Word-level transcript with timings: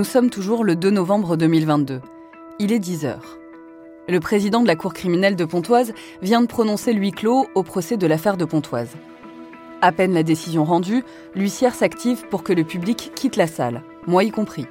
Nous 0.00 0.04
sommes 0.04 0.30
toujours 0.30 0.64
le 0.64 0.76
2 0.76 0.88
novembre 0.88 1.36
2022. 1.36 2.00
Il 2.58 2.72
est 2.72 2.78
10 2.78 3.04
heures. 3.04 3.36
Le 4.08 4.18
président 4.18 4.62
de 4.62 4.66
la 4.66 4.74
Cour 4.74 4.94
criminelle 4.94 5.36
de 5.36 5.44
Pontoise 5.44 5.92
vient 6.22 6.40
de 6.40 6.46
prononcer 6.46 6.94
lui 6.94 7.10
clos 7.10 7.46
au 7.54 7.62
procès 7.62 7.98
de 7.98 8.06
l'affaire 8.06 8.38
de 8.38 8.46
Pontoise. 8.46 8.96
À 9.82 9.92
peine 9.92 10.14
la 10.14 10.22
décision 10.22 10.64
rendue, 10.64 11.04
l'huissière 11.34 11.74
s'active 11.74 12.26
pour 12.30 12.44
que 12.44 12.54
le 12.54 12.64
public 12.64 13.12
quitte 13.14 13.36
la 13.36 13.46
salle, 13.46 13.82
moi 14.06 14.24
y 14.24 14.30
compris. 14.30 14.64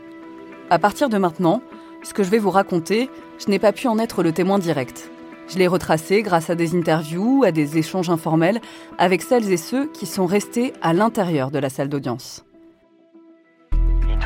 À 0.71 0.79
partir 0.79 1.09
de 1.09 1.19
maintenant, 1.19 1.61
ce 2.01 2.15
que 2.15 2.23
je 2.23 2.31
vais 2.31 2.39
vous 2.39 2.49
raconter, 2.49 3.07
je 3.37 3.51
n'ai 3.51 3.59
pas 3.59 3.71
pu 3.71 3.87
en 3.87 3.99
être 3.99 4.23
le 4.23 4.31
témoin 4.31 4.57
direct. 4.57 5.11
Je 5.47 5.59
l'ai 5.59 5.67
retracé 5.67 6.23
grâce 6.23 6.49
à 6.49 6.55
des 6.55 6.75
interviews, 6.75 7.43
à 7.43 7.51
des 7.51 7.77
échanges 7.77 8.09
informels 8.09 8.61
avec 8.97 9.21
celles 9.21 9.51
et 9.51 9.57
ceux 9.57 9.85
qui 9.91 10.07
sont 10.07 10.25
restés 10.25 10.73
à 10.81 10.91
l'intérieur 10.93 11.51
de 11.51 11.59
la 11.59 11.69
salle 11.69 11.89
d'audience 11.89 12.45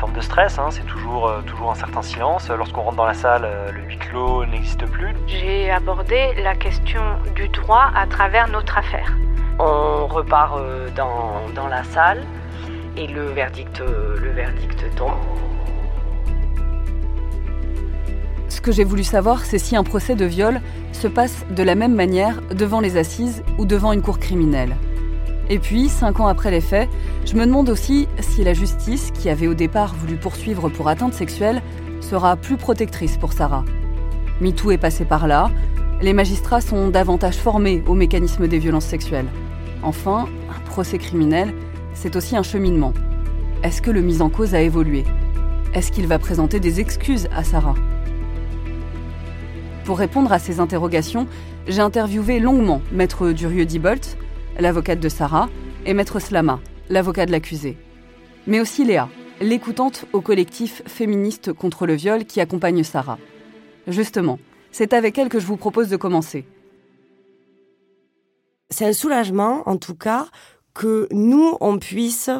forme 0.04 0.16
de 0.16 0.20
stress, 0.20 0.58
hein, 0.58 0.68
c'est 0.70 0.84
toujours, 0.84 1.28
euh, 1.28 1.40
toujours 1.46 1.70
un 1.70 1.74
certain 1.74 2.02
silence. 2.02 2.50
Lorsqu'on 2.50 2.82
rentre 2.82 2.96
dans 2.96 3.06
la 3.06 3.14
salle, 3.14 3.44
euh, 3.46 3.72
le 3.72 3.80
huis 3.84 3.96
clos 3.96 4.44
n'existe 4.44 4.84
plus. 4.84 5.14
J'ai 5.26 5.70
abordé 5.70 6.34
la 6.42 6.54
question 6.54 7.00
du 7.34 7.48
droit 7.48 7.90
à 7.96 8.06
travers 8.06 8.46
notre 8.48 8.76
affaire. 8.76 9.16
On 9.58 10.06
repart 10.06 10.58
euh, 10.58 10.90
dans, 10.94 11.48
dans, 11.54 11.68
la 11.68 11.84
salle 11.84 12.22
et 12.98 13.06
le 13.06 13.28
verdict, 13.28 13.80
le 13.80 14.30
verdict 14.30 14.84
tombe. 14.94 15.12
Ce 18.50 18.60
que 18.60 18.72
j'ai 18.72 18.84
voulu 18.84 19.04
savoir, 19.04 19.46
c'est 19.46 19.58
si 19.58 19.74
un 19.74 19.84
procès 19.84 20.16
de 20.16 20.26
viol 20.26 20.60
se 20.92 21.08
passe 21.08 21.46
de 21.48 21.62
la 21.62 21.76
même 21.76 21.94
manière 21.94 22.42
devant 22.52 22.80
les 22.80 22.98
assises 22.98 23.42
ou 23.56 23.64
devant 23.64 23.92
une 23.92 24.02
cour 24.02 24.18
criminelle. 24.18 24.76
Et 25.50 25.58
puis, 25.58 25.88
cinq 25.88 26.20
ans 26.20 26.26
après 26.26 26.50
les 26.50 26.62
faits, 26.62 26.88
je 27.26 27.34
me 27.34 27.44
demande 27.44 27.68
aussi 27.68 28.08
si 28.20 28.44
la 28.44 28.54
justice, 28.54 29.10
qui 29.10 29.28
avait 29.28 29.46
au 29.46 29.54
départ 29.54 29.94
voulu 29.94 30.16
poursuivre 30.16 30.68
pour 30.70 30.88
atteinte 30.88 31.12
sexuelle, 31.12 31.62
sera 32.00 32.36
plus 32.36 32.56
protectrice 32.56 33.18
pour 33.18 33.32
Sarah. 33.32 33.64
MeToo 34.40 34.70
est 34.70 34.78
passé 34.78 35.04
par 35.04 35.26
là, 35.26 35.50
les 36.00 36.12
magistrats 36.12 36.60
sont 36.60 36.88
davantage 36.88 37.36
formés 37.36 37.82
au 37.86 37.94
mécanisme 37.94 38.48
des 38.48 38.58
violences 38.58 38.86
sexuelles. 38.86 39.28
Enfin, 39.82 40.28
un 40.50 40.60
procès 40.70 40.98
criminel, 40.98 41.54
c'est 41.92 42.16
aussi 42.16 42.36
un 42.36 42.42
cheminement. 42.42 42.94
Est-ce 43.62 43.82
que 43.82 43.90
le 43.90 44.00
mis 44.00 44.22
en 44.22 44.30
cause 44.30 44.54
a 44.54 44.60
évolué? 44.60 45.04
Est-ce 45.74 45.92
qu'il 45.92 46.06
va 46.06 46.18
présenter 46.18 46.58
des 46.58 46.80
excuses 46.80 47.28
à 47.34 47.44
Sarah? 47.44 47.74
Pour 49.84 49.98
répondre 49.98 50.32
à 50.32 50.38
ces 50.38 50.60
interrogations, 50.60 51.26
j'ai 51.68 51.80
interviewé 51.80 52.40
longuement 52.40 52.80
Maître 52.92 53.30
Durieux-Dibolt, 53.30 54.16
l'avocate 54.58 55.00
de 55.00 55.08
Sarah, 55.08 55.48
et 55.86 55.94
Maître 55.94 56.18
Slama, 56.18 56.60
l'avocat 56.88 57.26
de 57.26 57.32
l'accusé. 57.32 57.76
Mais 58.46 58.60
aussi 58.60 58.84
Léa, 58.84 59.08
l'écoutante 59.40 60.06
au 60.12 60.20
collectif 60.20 60.82
féministe 60.86 61.52
contre 61.52 61.86
le 61.86 61.94
viol 61.94 62.24
qui 62.24 62.40
accompagne 62.40 62.82
Sarah. 62.84 63.18
Justement, 63.86 64.38
c'est 64.72 64.92
avec 64.92 65.18
elle 65.18 65.28
que 65.28 65.40
je 65.40 65.46
vous 65.46 65.56
propose 65.56 65.88
de 65.88 65.96
commencer. 65.96 66.46
C'est 68.70 68.86
un 68.86 68.92
soulagement, 68.92 69.62
en 69.68 69.76
tout 69.76 69.94
cas, 69.94 70.26
que 70.74 71.06
nous, 71.12 71.56
on 71.60 71.78
puisse 71.78 72.30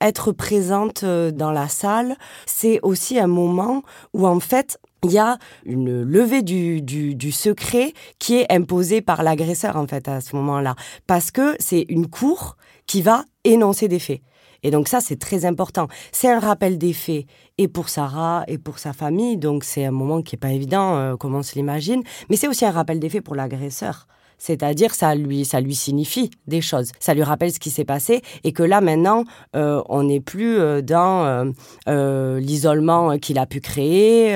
être 0.00 0.32
présente 0.32 1.04
euh, 1.04 1.30
dans 1.30 1.52
la 1.52 1.68
salle. 1.68 2.16
C'est 2.46 2.80
aussi 2.82 3.18
un 3.18 3.26
moment 3.26 3.82
où, 4.14 4.26
en 4.26 4.40
fait, 4.40 4.78
il 5.04 5.12
y 5.12 5.18
a 5.18 5.38
une 5.64 6.02
levée 6.02 6.42
du, 6.42 6.82
du, 6.82 7.32
secret 7.32 7.92
qui 8.18 8.36
est 8.36 8.52
imposée 8.52 9.00
par 9.00 9.22
l'agresseur 9.22 9.76
en 9.76 9.86
fait 9.86 10.08
à 10.08 10.20
ce 10.20 10.36
moment-là 10.36 10.74
parce 11.06 11.30
que 11.30 11.56
c'est 11.58 11.86
une 11.88 12.08
cour 12.08 12.56
qui 12.86 13.02
va 13.02 13.24
énoncer 13.44 13.88
des 13.88 13.98
faits. 13.98 14.20
Et 14.62 14.70
donc 14.70 14.88
ça, 14.88 15.00
c'est 15.00 15.16
très 15.16 15.46
important. 15.46 15.88
C'est 16.12 16.30
un 16.30 16.38
rappel 16.38 16.76
des 16.76 16.92
faits, 16.92 17.24
et 17.56 17.68
pour 17.68 17.88
Sarah, 17.88 18.44
et 18.46 18.58
pour 18.58 18.78
sa 18.78 18.92
famille, 18.92 19.38
donc 19.38 19.64
c'est 19.64 19.84
un 19.84 19.90
moment 19.90 20.22
qui 20.22 20.34
n'est 20.34 20.40
pas 20.40 20.52
évident, 20.52 20.96
euh, 20.96 21.16
comme 21.16 21.34
on 21.34 21.42
se 21.42 21.54
l'imagine, 21.54 22.02
mais 22.28 22.36
c'est 22.36 22.48
aussi 22.48 22.66
un 22.66 22.70
rappel 22.70 23.00
des 23.00 23.08
faits 23.08 23.24
pour 23.24 23.34
l'agresseur. 23.34 24.06
C'est-à-dire 24.40 24.94
ça 24.94 25.14
lui 25.14 25.44
ça 25.44 25.60
lui 25.60 25.74
signifie 25.74 26.30
des 26.46 26.62
choses, 26.62 26.92
ça 26.98 27.12
lui 27.12 27.22
rappelle 27.22 27.52
ce 27.52 27.60
qui 27.60 27.68
s'est 27.68 27.84
passé 27.84 28.22
et 28.42 28.52
que 28.52 28.62
là 28.62 28.80
maintenant 28.80 29.24
euh, 29.54 29.82
on 29.90 30.04
n'est 30.04 30.20
plus 30.20 30.58
euh, 30.58 30.80
dans 30.80 31.52
euh, 31.86 32.40
l'isolement 32.40 33.18
qu'il 33.18 33.38
a 33.38 33.44
pu 33.44 33.60
créer, 33.60 34.34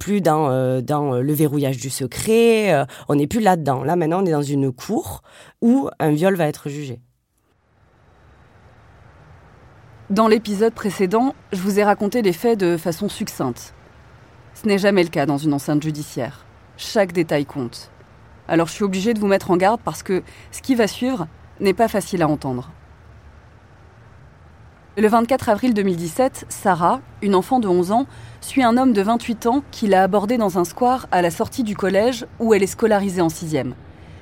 plus 0.00 0.22
dans 0.22 0.80
dans 0.80 1.20
le 1.20 1.32
verrouillage 1.34 1.76
du 1.76 1.90
secret, 1.90 2.86
on 3.08 3.16
n'est 3.16 3.26
plus 3.26 3.40
là-dedans. 3.40 3.84
Là 3.84 3.96
maintenant 3.96 4.22
on 4.22 4.26
est 4.26 4.32
dans 4.32 4.42
une 4.42 4.72
cour 4.72 5.22
où 5.60 5.90
un 5.98 6.10
viol 6.12 6.34
va 6.34 6.46
être 6.46 6.70
jugé. 6.70 6.98
Dans 10.08 10.26
l'épisode 10.26 10.72
précédent, 10.72 11.34
je 11.52 11.60
vous 11.60 11.78
ai 11.78 11.84
raconté 11.84 12.22
les 12.22 12.32
faits 12.32 12.58
de 12.58 12.78
façon 12.78 13.10
succincte. 13.10 13.74
Ce 14.54 14.66
n'est 14.66 14.78
jamais 14.78 15.02
le 15.02 15.10
cas 15.10 15.26
dans 15.26 15.36
une 15.36 15.52
enceinte 15.52 15.82
judiciaire. 15.82 16.46
Chaque 16.78 17.12
détail 17.12 17.44
compte. 17.44 17.90
Alors 18.48 18.66
je 18.66 18.72
suis 18.72 18.84
obligée 18.84 19.12
de 19.12 19.20
vous 19.20 19.26
mettre 19.26 19.50
en 19.50 19.56
garde 19.56 19.80
parce 19.84 20.02
que 20.02 20.22
ce 20.50 20.62
qui 20.62 20.74
va 20.74 20.86
suivre 20.86 21.28
n'est 21.60 21.74
pas 21.74 21.86
facile 21.88 22.22
à 22.22 22.28
entendre. 22.28 22.70
Le 24.96 25.06
24 25.06 25.50
avril 25.50 25.74
2017, 25.74 26.46
Sarah, 26.48 27.00
une 27.22 27.36
enfant 27.36 27.60
de 27.60 27.68
11 27.68 27.92
ans, 27.92 28.06
suit 28.40 28.64
un 28.64 28.76
homme 28.76 28.92
de 28.92 29.02
28 29.02 29.46
ans 29.46 29.62
qui 29.70 29.86
l'a 29.86 30.02
abordé 30.02 30.38
dans 30.38 30.58
un 30.58 30.64
square 30.64 31.06
à 31.12 31.22
la 31.22 31.30
sortie 31.30 31.62
du 31.62 31.76
collège 31.76 32.26
où 32.40 32.52
elle 32.52 32.64
est 32.64 32.66
scolarisée 32.66 33.20
en 33.20 33.28
6e. 33.28 33.74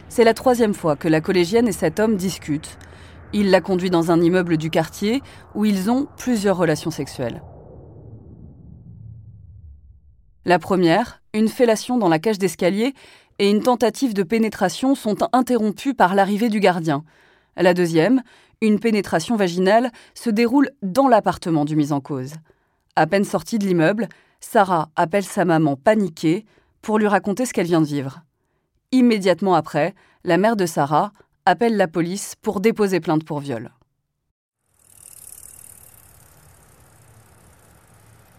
C'est 0.08 0.24
la 0.24 0.34
troisième 0.34 0.74
fois 0.74 0.96
que 0.96 1.08
la 1.08 1.20
collégienne 1.22 1.68
et 1.68 1.72
cet 1.72 1.98
homme 1.98 2.16
discutent. 2.16 2.78
Il 3.32 3.50
la 3.50 3.60
conduit 3.60 3.90
dans 3.90 4.10
un 4.10 4.20
immeuble 4.20 4.56
du 4.56 4.68
quartier 4.68 5.22
où 5.54 5.64
ils 5.64 5.90
ont 5.90 6.08
plusieurs 6.18 6.56
relations 6.56 6.90
sexuelles. 6.90 7.42
La 10.44 10.58
première, 10.58 11.22
une 11.34 11.48
fellation 11.48 11.98
dans 11.98 12.08
la 12.08 12.18
cage 12.20 12.38
d'escalier, 12.38 12.94
et 13.38 13.50
une 13.50 13.62
tentative 13.62 14.14
de 14.14 14.22
pénétration 14.22 14.94
sont 14.94 15.16
interrompues 15.32 15.94
par 15.94 16.14
l'arrivée 16.14 16.48
du 16.48 16.60
gardien. 16.60 17.04
La 17.56 17.74
deuxième, 17.74 18.22
une 18.60 18.80
pénétration 18.80 19.36
vaginale, 19.36 19.90
se 20.14 20.30
déroule 20.30 20.70
dans 20.82 21.08
l'appartement 21.08 21.64
du 21.64 21.76
mis 21.76 21.92
en 21.92 22.00
cause. 22.00 22.34
À 22.96 23.06
peine 23.06 23.24
sortie 23.24 23.58
de 23.58 23.66
l'immeuble, 23.66 24.08
Sarah 24.40 24.88
appelle 24.96 25.24
sa 25.24 25.44
maman 25.44 25.76
paniquée 25.76 26.44
pour 26.82 26.98
lui 26.98 27.06
raconter 27.06 27.46
ce 27.46 27.52
qu'elle 27.52 27.66
vient 27.66 27.80
de 27.80 27.86
vivre. 27.86 28.22
Immédiatement 28.92 29.54
après, 29.54 29.94
la 30.24 30.38
mère 30.38 30.56
de 30.56 30.66
Sarah 30.66 31.12
appelle 31.44 31.76
la 31.76 31.88
police 31.88 32.34
pour 32.40 32.60
déposer 32.60 33.00
plainte 33.00 33.24
pour 33.24 33.40
viol. 33.40 33.70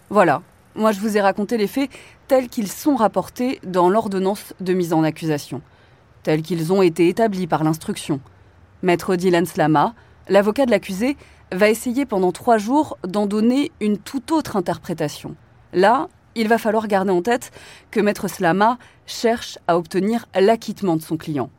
Voilà, 0.09 0.41
Moi, 0.77 0.91
je 0.91 0.99
vous 0.99 1.17
ai 1.17 1.21
raconté 1.21 1.57
les 1.57 1.65
faits 1.65 1.89
tels 2.27 2.49
qu'ils 2.49 2.67
sont 2.67 2.95
rapportés 2.95 3.59
dans 3.63 3.89
l'ordonnance 3.89 4.53
de 4.59 4.73
mise 4.73 4.93
en 4.93 5.01
accusation, 5.01 5.63
tels 6.21 6.43
qu'ils 6.43 6.71
ont 6.71 6.83
été 6.83 7.09
établis 7.09 7.47
par 7.47 7.63
l'instruction. 7.63 8.19
Maître 8.83 9.15
Dylan 9.15 9.47
Slama, 9.47 9.95
l'avocat 10.29 10.67
de 10.67 10.71
l'accusé, 10.71 11.17
va 11.51 11.67
essayer 11.67 12.05
pendant 12.05 12.31
trois 12.31 12.59
jours 12.59 12.99
d'en 13.03 13.25
donner 13.25 13.71
une 13.79 13.97
toute 13.97 14.31
autre 14.31 14.55
interprétation. 14.55 15.35
Là, 15.73 16.09
il 16.35 16.47
va 16.47 16.59
falloir 16.59 16.87
garder 16.87 17.09
en 17.09 17.23
tête 17.23 17.49
que 17.89 17.99
Maître 17.99 18.27
Slama 18.27 18.77
cherche 19.07 19.57
à 19.65 19.79
obtenir 19.79 20.27
l'acquittement 20.39 20.95
de 20.95 21.01
son 21.01 21.17
client. 21.17 21.49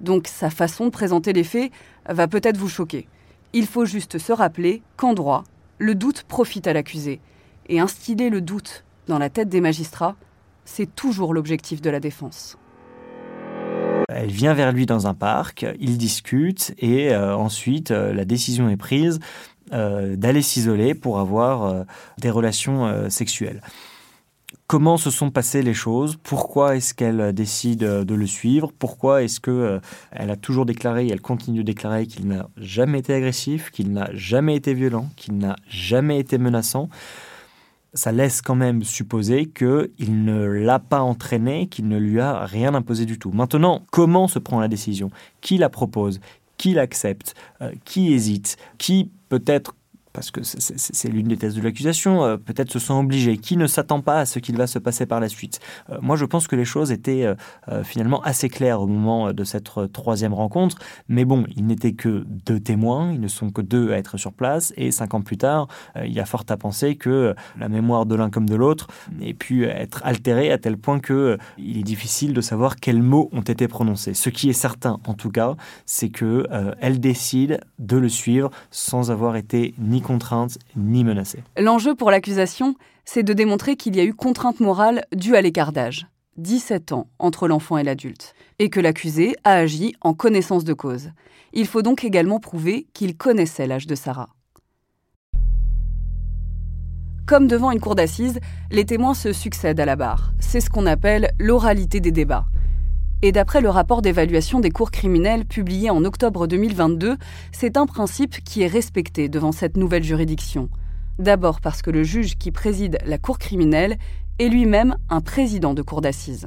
Donc 0.00 0.26
sa 0.26 0.50
façon 0.50 0.86
de 0.86 0.90
présenter 0.90 1.32
les 1.32 1.44
faits 1.44 1.70
va 2.08 2.26
peut-être 2.26 2.56
vous 2.56 2.68
choquer. 2.68 3.06
Il 3.52 3.68
faut 3.68 3.84
juste 3.84 4.18
se 4.18 4.32
rappeler 4.32 4.82
qu'en 4.96 5.14
droit, 5.14 5.44
le 5.78 5.94
doute 5.94 6.24
profite 6.24 6.66
à 6.66 6.72
l'accusé. 6.72 7.20
Et 7.68 7.80
instiller 7.80 8.30
le 8.30 8.40
doute 8.40 8.84
dans 9.08 9.18
la 9.18 9.28
tête 9.28 9.50
des 9.50 9.60
magistrats, 9.60 10.16
c'est 10.64 10.94
toujours 10.94 11.34
l'objectif 11.34 11.82
de 11.82 11.90
la 11.90 12.00
défense. 12.00 12.56
Elle 14.08 14.30
vient 14.30 14.54
vers 14.54 14.72
lui 14.72 14.86
dans 14.86 15.06
un 15.06 15.14
parc, 15.14 15.66
ils 15.78 15.98
discutent 15.98 16.74
et 16.78 17.10
euh, 17.10 17.36
ensuite 17.36 17.90
euh, 17.90 18.14
la 18.14 18.24
décision 18.24 18.70
est 18.70 18.78
prise 18.78 19.20
euh, 19.72 20.16
d'aller 20.16 20.40
s'isoler 20.40 20.94
pour 20.94 21.18
avoir 21.18 21.84
des 22.16 22.30
relations 22.30 23.10
sexuelles. 23.10 23.60
Comment 24.66 24.96
se 24.96 25.10
sont 25.10 25.30
passées 25.30 25.62
les 25.62 25.74
choses? 25.74 26.16
Pourquoi 26.22 26.76
est-ce 26.76 26.94
qu'elle 26.94 27.34
décide 27.34 27.80
de 27.80 28.14
le 28.14 28.26
suivre? 28.26 28.72
Pourquoi 28.78 29.22
est-ce 29.22 29.40
que 29.40 29.80
elle 30.10 30.30
a 30.30 30.36
toujours 30.36 30.64
déclaré 30.64 31.06
et 31.06 31.12
elle 31.12 31.20
continue 31.20 31.58
de 31.58 31.64
déclarer 31.64 32.06
qu'il 32.06 32.28
n'a 32.28 32.48
jamais 32.56 33.00
été 33.00 33.14
agressif, 33.14 33.70
qu'il 33.70 33.92
n'a 33.92 34.08
jamais 34.14 34.56
été 34.56 34.72
violent, 34.72 35.08
qu'il 35.16 35.36
n'a 35.36 35.56
jamais 35.68 36.18
été 36.18 36.38
menaçant? 36.38 36.88
Ça 37.98 38.12
laisse 38.12 38.40
quand 38.42 38.54
même 38.54 38.84
supposer 38.84 39.46
qu'il 39.46 40.24
ne 40.24 40.44
l'a 40.44 40.78
pas 40.78 41.00
entraîné, 41.00 41.66
qu'il 41.66 41.88
ne 41.88 41.98
lui 41.98 42.20
a 42.20 42.46
rien 42.46 42.74
imposé 42.74 43.04
du 43.06 43.18
tout. 43.18 43.32
Maintenant, 43.32 43.82
comment 43.90 44.28
se 44.28 44.38
prend 44.38 44.60
la 44.60 44.68
décision? 44.68 45.10
Qui 45.40 45.58
la 45.58 45.68
propose? 45.68 46.20
Qui 46.58 46.74
l'accepte? 46.74 47.34
Euh, 47.60 47.72
Qui 47.84 48.12
hésite? 48.12 48.56
Qui 48.78 49.10
peut-être 49.28 49.74
parce 50.12 50.30
que 50.30 50.40
c'est 50.42 51.08
l'une 51.08 51.28
des 51.28 51.36
thèses 51.36 51.54
de 51.54 51.62
l'accusation, 51.62 52.24
euh, 52.24 52.36
peut-être 52.36 52.70
se 52.70 52.78
sent 52.78 52.92
obligé, 52.92 53.36
qui 53.36 53.56
ne 53.56 53.66
s'attend 53.66 54.00
pas 54.00 54.20
à 54.20 54.26
ce 54.26 54.38
qu'il 54.38 54.56
va 54.56 54.66
se 54.66 54.78
passer 54.78 55.06
par 55.06 55.20
la 55.20 55.28
suite? 55.28 55.60
Euh, 55.90 55.98
moi, 56.00 56.16
je 56.16 56.24
pense 56.24 56.46
que 56.46 56.56
les 56.56 56.64
choses 56.64 56.92
étaient 56.92 57.24
euh, 57.68 57.84
finalement 57.84 58.22
assez 58.22 58.48
claires 58.48 58.80
au 58.80 58.86
moment 58.86 59.32
de 59.32 59.44
cette 59.44 59.70
troisième 59.92 60.34
rencontre, 60.34 60.78
mais 61.08 61.24
bon, 61.24 61.44
il 61.56 61.66
n'était 61.66 61.92
que 61.92 62.24
deux 62.46 62.60
témoins, 62.60 63.12
ils 63.12 63.20
ne 63.20 63.28
sont 63.28 63.50
que 63.50 63.62
deux 63.62 63.92
à 63.92 63.98
être 63.98 64.16
sur 64.16 64.32
place, 64.32 64.72
et 64.76 64.90
cinq 64.90 65.14
ans 65.14 65.22
plus 65.22 65.36
tard, 65.36 65.68
il 66.02 66.12
y 66.12 66.20
a 66.20 66.24
fort 66.24 66.44
à 66.48 66.56
penser 66.56 66.96
que 66.96 67.34
la 67.58 67.68
mémoire 67.68 68.06
de 68.06 68.14
l'un 68.14 68.30
comme 68.30 68.48
de 68.48 68.54
l'autre 68.54 68.86
ait 69.20 69.34
pu 69.34 69.64
être 69.64 70.00
altérée 70.04 70.50
à 70.50 70.58
tel 70.58 70.76
point 70.76 71.00
que 71.00 71.36
il 71.58 71.78
est 71.78 71.82
difficile 71.82 72.32
de 72.32 72.40
savoir 72.40 72.76
quels 72.76 73.02
mots 73.02 73.28
ont 73.32 73.42
été 73.42 73.68
prononcés. 73.68 74.14
Ce 74.14 74.30
qui 74.30 74.48
est 74.48 74.54
certain, 74.54 75.00
en 75.06 75.14
tout 75.14 75.30
cas, 75.30 75.56
c'est 75.84 76.08
que 76.08 76.46
elle 76.80 77.00
décide 77.00 77.60
de 77.78 77.96
le 77.96 78.08
suivre 78.08 78.50
sans 78.70 79.10
avoir 79.10 79.36
été 79.36 79.74
ni 79.78 80.00
L'enjeu 81.58 81.94
pour 81.94 82.10
l'accusation, 82.10 82.74
c'est 83.04 83.22
de 83.22 83.32
démontrer 83.32 83.76
qu'il 83.76 83.96
y 83.96 84.00
a 84.00 84.04
eu 84.04 84.14
contrainte 84.14 84.60
morale 84.60 85.02
due 85.14 85.36
à 85.36 85.42
l'écart 85.42 85.72
d'âge, 85.72 86.06
17 86.36 86.92
ans 86.92 87.08
entre 87.18 87.48
l'enfant 87.48 87.78
et 87.78 87.84
l'adulte, 87.84 88.34
et 88.58 88.70
que 88.70 88.80
l'accusé 88.80 89.34
a 89.44 89.54
agi 89.54 89.94
en 90.00 90.14
connaissance 90.14 90.64
de 90.64 90.74
cause. 90.74 91.10
Il 91.52 91.66
faut 91.66 91.82
donc 91.82 92.04
également 92.04 92.40
prouver 92.40 92.86
qu'il 92.92 93.16
connaissait 93.16 93.66
l'âge 93.66 93.86
de 93.86 93.94
Sarah. 93.94 94.28
Comme 97.26 97.46
devant 97.46 97.70
une 97.70 97.80
cour 97.80 97.94
d'assises, 97.94 98.40
les 98.70 98.86
témoins 98.86 99.12
se 99.12 99.34
succèdent 99.34 99.80
à 99.80 99.84
la 99.84 99.96
barre. 99.96 100.32
C'est 100.40 100.60
ce 100.60 100.70
qu'on 100.70 100.86
appelle 100.86 101.30
l'oralité 101.38 102.00
des 102.00 102.12
débats. 102.12 102.46
Et 103.20 103.32
d'après 103.32 103.60
le 103.60 103.68
rapport 103.68 104.00
d'évaluation 104.00 104.60
des 104.60 104.70
cours 104.70 104.92
criminels 104.92 105.44
publié 105.44 105.90
en 105.90 106.04
octobre 106.04 106.46
2022, 106.46 107.16
c'est 107.50 107.76
un 107.76 107.84
principe 107.84 108.44
qui 108.44 108.62
est 108.62 108.68
respecté 108.68 109.28
devant 109.28 109.50
cette 109.50 109.76
nouvelle 109.76 110.04
juridiction. 110.04 110.68
D'abord 111.18 111.60
parce 111.60 111.82
que 111.82 111.90
le 111.90 112.04
juge 112.04 112.38
qui 112.38 112.52
préside 112.52 112.98
la 113.04 113.18
cour 113.18 113.38
criminelle 113.38 113.98
est 114.38 114.48
lui-même 114.48 114.96
un 115.08 115.20
président 115.20 115.74
de 115.74 115.82
cour 115.82 116.00
d'assises. 116.00 116.46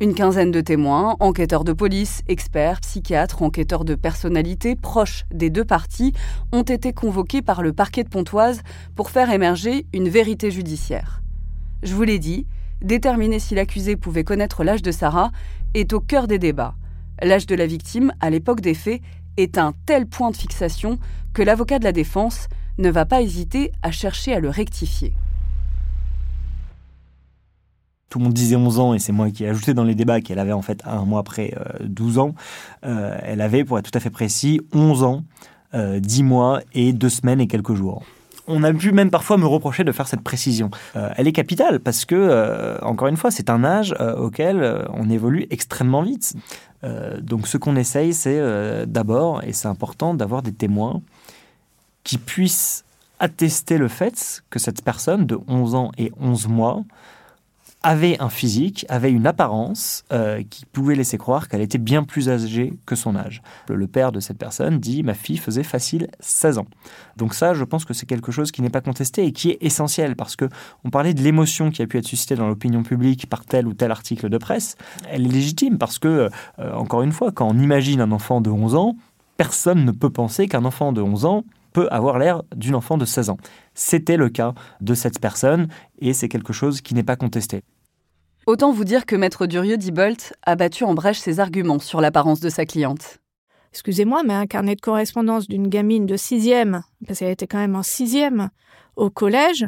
Une 0.00 0.14
quinzaine 0.14 0.50
de 0.50 0.62
témoins, 0.62 1.16
enquêteurs 1.20 1.64
de 1.64 1.74
police, 1.74 2.22
experts, 2.26 2.80
psychiatres, 2.80 3.42
enquêteurs 3.42 3.84
de 3.84 3.94
personnalité 3.96 4.74
proches 4.74 5.26
des 5.30 5.50
deux 5.50 5.66
parties 5.66 6.14
ont 6.50 6.62
été 6.62 6.94
convoqués 6.94 7.42
par 7.42 7.62
le 7.62 7.74
parquet 7.74 8.04
de 8.04 8.08
Pontoise 8.08 8.62
pour 8.94 9.10
faire 9.10 9.30
émerger 9.30 9.86
une 9.92 10.08
vérité 10.08 10.50
judiciaire. 10.50 11.20
Je 11.82 11.94
vous 11.94 12.04
l'ai 12.04 12.18
dit, 12.18 12.46
déterminer 12.84 13.38
si 13.38 13.54
l'accusé 13.54 13.96
pouvait 13.96 14.24
connaître 14.24 14.62
l'âge 14.62 14.82
de 14.82 14.92
Sarah 14.92 15.32
est 15.74 15.92
au 15.92 16.00
cœur 16.00 16.28
des 16.28 16.38
débats. 16.38 16.74
L'âge 17.22 17.46
de 17.46 17.54
la 17.54 17.66
victime, 17.66 18.12
à 18.20 18.30
l'époque 18.30 18.60
des 18.60 18.74
faits, 18.74 19.00
est 19.36 19.58
un 19.58 19.72
tel 19.86 20.06
point 20.06 20.30
de 20.30 20.36
fixation 20.36 20.98
que 21.32 21.42
l'avocat 21.42 21.78
de 21.78 21.84
la 21.84 21.92
défense 21.92 22.48
ne 22.78 22.90
va 22.90 23.04
pas 23.04 23.22
hésiter 23.22 23.72
à 23.82 23.90
chercher 23.90 24.34
à 24.34 24.40
le 24.40 24.50
rectifier. 24.50 25.12
Tout 28.10 28.18
le 28.20 28.24
monde 28.26 28.34
disait 28.34 28.54
11 28.54 28.78
ans, 28.78 28.94
et 28.94 29.00
c'est 29.00 29.10
moi 29.10 29.30
qui 29.30 29.42
ai 29.42 29.48
ajouté 29.48 29.74
dans 29.74 29.82
les 29.82 29.96
débats 29.96 30.20
qu'elle 30.20 30.38
avait 30.38 30.52
en 30.52 30.62
fait 30.62 30.82
un 30.84 31.04
mois 31.04 31.18
après 31.18 31.52
12 31.80 32.18
ans. 32.18 32.34
Euh, 32.84 33.18
elle 33.22 33.40
avait, 33.40 33.64
pour 33.64 33.78
être 33.78 33.90
tout 33.90 33.96
à 33.96 34.00
fait 34.00 34.10
précis, 34.10 34.60
11 34.72 35.02
ans, 35.02 35.24
10 35.72 36.20
euh, 36.20 36.24
mois 36.24 36.60
et 36.74 36.92
2 36.92 37.08
semaines 37.08 37.40
et 37.40 37.48
quelques 37.48 37.74
jours 37.74 38.04
on 38.46 38.62
a 38.62 38.72
pu 38.72 38.92
même 38.92 39.10
parfois 39.10 39.36
me 39.38 39.46
reprocher 39.46 39.84
de 39.84 39.92
faire 39.92 40.06
cette 40.06 40.20
précision. 40.20 40.70
Euh, 40.96 41.10
elle 41.16 41.26
est 41.28 41.32
capitale 41.32 41.80
parce 41.80 42.04
que, 42.04 42.14
euh, 42.14 42.78
encore 42.80 43.08
une 43.08 43.16
fois, 43.16 43.30
c'est 43.30 43.50
un 43.50 43.64
âge 43.64 43.94
euh, 44.00 44.14
auquel 44.16 44.86
on 44.92 45.08
évolue 45.10 45.46
extrêmement 45.50 46.02
vite. 46.02 46.34
donc 47.20 47.48
ce 47.48 47.56
qu'on 47.56 47.76
essaye, 47.76 48.12
c'est 48.12 48.40
d'abord, 48.86 49.42
et 49.42 49.52
c'est 49.54 49.68
important, 49.68 50.12
d'avoir 50.12 50.42
des 50.42 50.52
témoins 50.52 51.00
qui 52.02 52.18
puissent 52.18 52.84
attester 53.20 53.78
le 53.78 53.88
fait 53.88 54.42
que 54.50 54.58
cette 54.58 54.82
personne 54.82 55.24
de 55.24 55.38
11 55.48 55.74
ans 55.74 55.92
et 55.96 56.12
11 56.20 56.48
mois 56.48 56.84
avait 57.84 58.18
un 58.18 58.30
physique, 58.30 58.86
avait 58.88 59.12
une 59.12 59.26
apparence 59.26 60.04
euh, 60.10 60.42
qui 60.48 60.64
pouvait 60.64 60.94
laisser 60.94 61.18
croire 61.18 61.48
qu'elle 61.48 61.60
était 61.60 61.78
bien 61.78 62.02
plus 62.02 62.30
âgée 62.30 62.72
que 62.86 62.96
son 62.96 63.14
âge. 63.14 63.42
Le, 63.68 63.86
père 63.86 64.10
de 64.10 64.20
cette 64.20 64.38
personne 64.38 64.80
dit 64.80 65.02
ma 65.02 65.12
fille 65.12 65.36
faisait 65.36 65.62
facile 65.62 66.08
16 66.18 66.58
ans. 66.58 66.66
Donc 67.18 67.34
ça, 67.34 67.52
je 67.52 67.62
pense 67.62 67.84
que 67.84 67.92
c'est 67.92 68.06
quelque 68.06 68.32
chose 68.32 68.50
qui 68.50 68.62
n'est 68.62 68.70
pas 68.70 68.80
contesté 68.80 69.26
et 69.26 69.32
qui 69.32 69.50
est 69.50 69.58
essentiel 69.60 70.16
parce 70.16 70.34
que 70.34 70.48
on 70.84 70.90
parlait 70.90 71.12
de 71.12 71.20
l'émotion 71.20 71.70
qui 71.70 71.82
a 71.82 71.86
pu 71.86 71.98
être 71.98 72.06
suscitée 72.06 72.36
dans 72.36 72.48
l'opinion 72.48 72.82
publique 72.82 73.28
par 73.28 73.44
tel 73.44 73.66
ou 73.66 73.74
tel 73.74 73.90
article 73.90 74.30
de 74.30 74.38
presse. 74.38 74.76
Elle 75.10 75.26
est 75.26 75.30
légitime 75.30 75.76
parce 75.76 75.98
que, 75.98 76.30
euh, 76.58 76.72
encore 76.72 77.02
une 77.02 77.12
fois, 77.12 77.32
quand 77.32 77.46
on 77.46 77.58
imagine 77.58 78.00
un 78.00 78.12
enfant 78.12 78.40
de 78.40 78.48
11 78.48 78.74
ans, 78.76 78.96
personne 79.36 79.84
ne 79.84 79.92
peut 79.92 80.10
penser 80.10 80.48
qu'un 80.48 80.64
enfant 80.64 80.92
de 80.92 81.02
11 81.02 81.26
ans 81.26 81.44
peut 81.74 81.88
avoir 81.90 82.18
l'air 82.18 82.42
d'une 82.56 82.76
enfant 82.76 82.96
de 82.96 83.04
16 83.04 83.28
ans. 83.28 83.36
C'était 83.74 84.16
le 84.16 84.30
cas 84.30 84.54
de 84.80 84.94
cette 84.94 85.20
personne 85.20 85.68
et 85.98 86.14
c'est 86.14 86.30
quelque 86.30 86.54
chose 86.54 86.80
qui 86.80 86.94
n'est 86.94 87.02
pas 87.02 87.16
contesté. 87.16 87.62
Autant 88.46 88.72
vous 88.72 88.84
dire 88.84 89.06
que 89.06 89.16
Maître 89.16 89.46
Durieux 89.46 89.78
Dibolt 89.78 90.34
a 90.42 90.54
battu 90.54 90.84
en 90.84 90.92
brèche 90.92 91.18
ses 91.18 91.40
arguments 91.40 91.78
sur 91.78 92.02
l'apparence 92.02 92.40
de 92.40 92.50
sa 92.50 92.66
cliente. 92.66 93.18
Excusez-moi, 93.72 94.22
mais 94.22 94.34
un 94.34 94.46
carnet 94.46 94.74
de 94.74 94.82
correspondance 94.82 95.48
d'une 95.48 95.68
gamine 95.68 96.04
de 96.04 96.16
sixième, 96.16 96.82
parce 97.06 97.18
qu'elle 97.20 97.30
était 97.30 97.46
quand 97.46 97.58
même 97.58 97.74
en 97.74 97.82
sixième, 97.82 98.50
au 98.96 99.08
collège, 99.08 99.66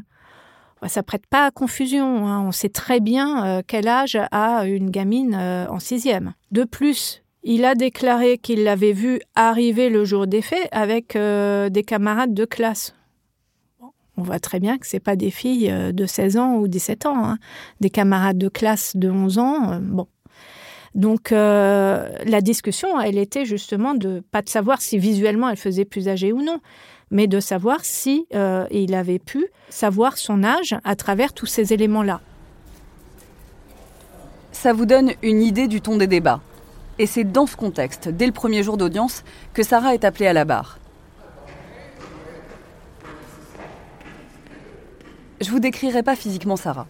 bah, 0.83 0.89
ça 0.89 1.03
prête 1.03 1.27
pas 1.27 1.47
à 1.47 1.51
confusion. 1.51 2.29
Hein. 2.29 2.45
On 2.47 2.53
sait 2.53 2.69
très 2.69 3.01
bien 3.01 3.47
euh, 3.47 3.63
quel 3.67 3.89
âge 3.89 4.19
a 4.31 4.67
une 4.67 4.91
gamine 4.91 5.35
euh, 5.35 5.67
en 5.69 5.79
sixième. 5.79 6.35
De 6.51 6.65
plus, 6.65 7.23
il 7.43 7.65
a 7.65 7.75
déclaré 7.75 8.37
qu'il 8.37 8.63
l'avait 8.63 8.93
vue 8.93 9.21
arriver 9.35 9.89
le 9.89 10.05
jour 10.05 10.27
des 10.27 10.43
faits 10.43 10.69
avec 10.71 11.17
euh, 11.17 11.71
des 11.71 11.83
camarades 11.83 12.35
de 12.35 12.45
classe 12.45 12.95
on 14.17 14.23
voit 14.23 14.39
très 14.39 14.61
bien 14.61 14.79
que 14.79 14.87
ce 14.87 14.97
pas 14.97 15.17
des 15.17 15.31
filles 15.31 15.71
euh, 15.71 15.93
de 15.93 16.07
16 16.07 16.37
ans 16.37 16.55
ou 16.57 16.69
17 16.69 17.07
ans, 17.07 17.25
hein. 17.25 17.39
des 17.81 17.91
camarades 17.91 18.39
de 18.39 18.49
classe 18.49 18.97
de 18.97 19.11
11 19.11 19.39
ans. 19.39 19.73
Euh, 19.73 19.79
bon. 19.81 20.07
Donc 20.95 21.31
euh, 21.31 22.09
la 22.25 22.41
discussion, 22.41 22.99
elle 23.01 23.19
était 23.19 23.45
justement 23.45 23.95
de 23.95 24.23
pas 24.31 24.41
de 24.41 24.49
savoir 24.49 24.81
si 24.81 24.99
visuellement 24.99 25.51
elle 25.51 25.59
faisait 25.59 25.85
plus 25.85 26.09
âgée 26.09 26.33
ou 26.33 26.41
non, 26.41 26.61
mais 27.11 27.27
de 27.27 27.39
savoir 27.39 27.85
si 27.85 28.27
il 28.71 28.95
avait 28.95 29.19
pu 29.19 29.47
savoir 29.69 30.17
son 30.17 30.43
âge 30.43 30.75
à 30.85 30.97
travers 30.97 31.35
tous 31.35 31.45
ces 31.45 31.75
éléments-là. 31.75 32.23
Ça 34.53 34.73
vous 34.73 34.87
donne 34.87 35.13
une 35.23 35.43
idée 35.43 35.69
du 35.69 35.83
ton 35.83 35.99
des 35.99 36.07
débats. 36.07 36.41
Et 36.99 37.05
c'est 37.05 37.25
dans 37.25 37.47
ce 37.47 37.57
contexte, 37.57 38.09
dès 38.09 38.25
le 38.25 38.33
premier 38.33 38.63
jour 38.63 38.79
d'audience, 38.79 39.23
que 39.53 39.63
Sarah 39.63 39.93
est 39.93 40.05
appelée 40.05 40.27
à 40.27 40.33
la 40.33 40.47
barre. 40.47 40.79
Je 45.41 45.51
vous 45.51 45.61
décrirai 45.61 46.03
pas 46.03 46.17
physiquement 46.17 46.57
Sarah. 46.57 46.87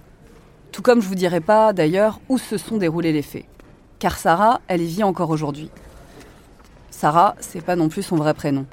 Tout 0.73 0.83
comme 0.83 1.01
je 1.01 1.09
vous 1.09 1.15
dirai 1.15 1.41
pas, 1.41 1.73
d'ailleurs, 1.73 2.21
où 2.29 2.39
se 2.39 2.59
sont 2.59 2.77
déroulés 2.77 3.13
les 3.13 3.23
faits. 3.23 3.47
Car 3.99 4.19
Sarah, 4.19 4.61
elle 4.69 4.83
y 4.83 4.87
vit 4.87 5.03
encore 5.03 5.31
aujourd'hui. 5.31 5.71
Sarah, 6.91 7.35
c'est 7.41 7.65
pas 7.65 7.77
non 7.77 7.89
plus 7.89 8.03
son 8.03 8.17
vrai 8.17 8.35
prénom. 8.35 8.67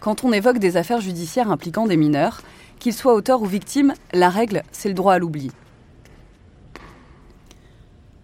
Quand 0.00 0.24
on 0.24 0.32
évoque 0.32 0.58
des 0.58 0.76
affaires 0.76 1.00
judiciaires 1.00 1.50
impliquant 1.50 1.86
des 1.86 1.96
mineurs, 1.96 2.42
Qu'il 2.78 2.92
soit 2.92 3.14
auteur 3.14 3.40
ou 3.40 3.46
victime, 3.46 3.94
la 4.12 4.28
règle, 4.28 4.62
c'est 4.72 4.88
le 4.88 4.94
droit 4.94 5.14
à 5.14 5.18
l'oubli. 5.18 5.50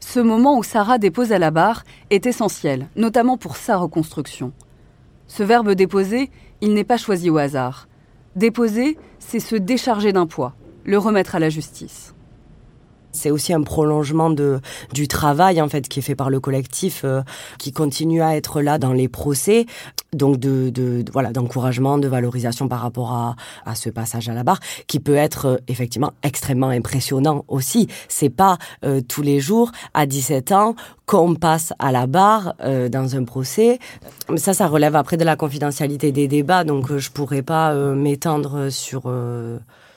Ce 0.01 0.21
moment 0.21 0.59
où 0.59 0.63
Sarah 0.63 0.99
dépose 0.99 1.33
à 1.33 1.39
la 1.39 1.51
barre 1.51 1.85
est 2.11 2.27
essentiel, 2.27 2.89
notamment 2.97 3.39
pour 3.39 3.57
sa 3.57 3.77
reconstruction. 3.77 4.53
Ce 5.29 5.43
verbe 5.43 5.71
déposer, 5.73 6.31
il 6.61 6.75
n'est 6.75 6.85
pas 6.85 6.97
choisi 6.97 7.31
au 7.31 7.39
hasard. 7.39 7.89
Déposer, 8.37 8.99
c'est 9.31 9.39
se 9.39 9.55
décharger 9.55 10.13
d'un 10.13 10.27
poids, 10.27 10.57
le 10.85 10.99
remettre 10.99 11.37
à 11.37 11.39
la 11.39 11.51
justice. 11.51 12.17
C'est 13.13 13.31
aussi 13.31 13.53
un 13.53 13.63
prolongement 13.63 14.31
de, 14.31 14.61
du 14.93 15.09
travail 15.09 15.61
en 15.61 15.69
fait 15.69 15.89
qui 15.89 15.99
est 15.99 16.03
fait 16.03 16.15
par 16.15 16.31
le 16.31 16.41
collectif, 16.41 17.03
euh, 17.05 17.23
qui 17.59 17.73
continue 17.73 18.23
à 18.23 18.37
être 18.37 18.61
là 18.61 18.79
dans 18.79 18.93
les 18.93 19.09
procès, 19.09 19.67
donc 20.13 20.39
de, 20.39 20.71
de, 20.71 21.05
voilà 21.13 21.33
d'encouragement, 21.33 21.99
de 21.99 22.09
valorisation 22.09 22.69
par 22.69 22.81
rapport 22.81 23.13
à, 23.13 23.37
à 23.67 23.75
ce 23.75 23.91
passage 23.91 24.29
à 24.29 24.35
la 24.35 24.45
barre, 24.45 24.61
qui 24.87 25.01
peut 25.01 25.17
être 25.17 25.47
euh, 25.47 25.57
effectivement 25.69 26.13
extrêmement 26.23 26.69
impressionnant 26.69 27.45
aussi. 27.49 27.89
C'est 28.09 28.31
pas 28.31 28.59
euh, 28.85 29.01
tous 29.01 29.23
les 29.23 29.41
jours 29.41 29.73
à 29.95 30.07
17 30.07 30.53
ans 30.53 30.75
qu'on 31.07 31.35
passe 31.35 31.73
à 31.81 31.91
la 31.91 32.07
barre 32.07 32.55
dans 32.61 33.17
un 33.17 33.25
procès. 33.25 33.81
Ça, 34.37 34.55
ça 34.55 34.69
relève 34.69 34.95
après 34.95 35.17
de 35.17 35.25
la 35.25 35.35
confidentialité 35.35 36.13
des 36.13 36.29
débats, 36.29 36.63
donc 36.63 36.97
je 36.97 37.11
pourrais 37.11 37.43
pas 37.43 37.75
m'étendre 37.75 38.71
sur 38.71 39.13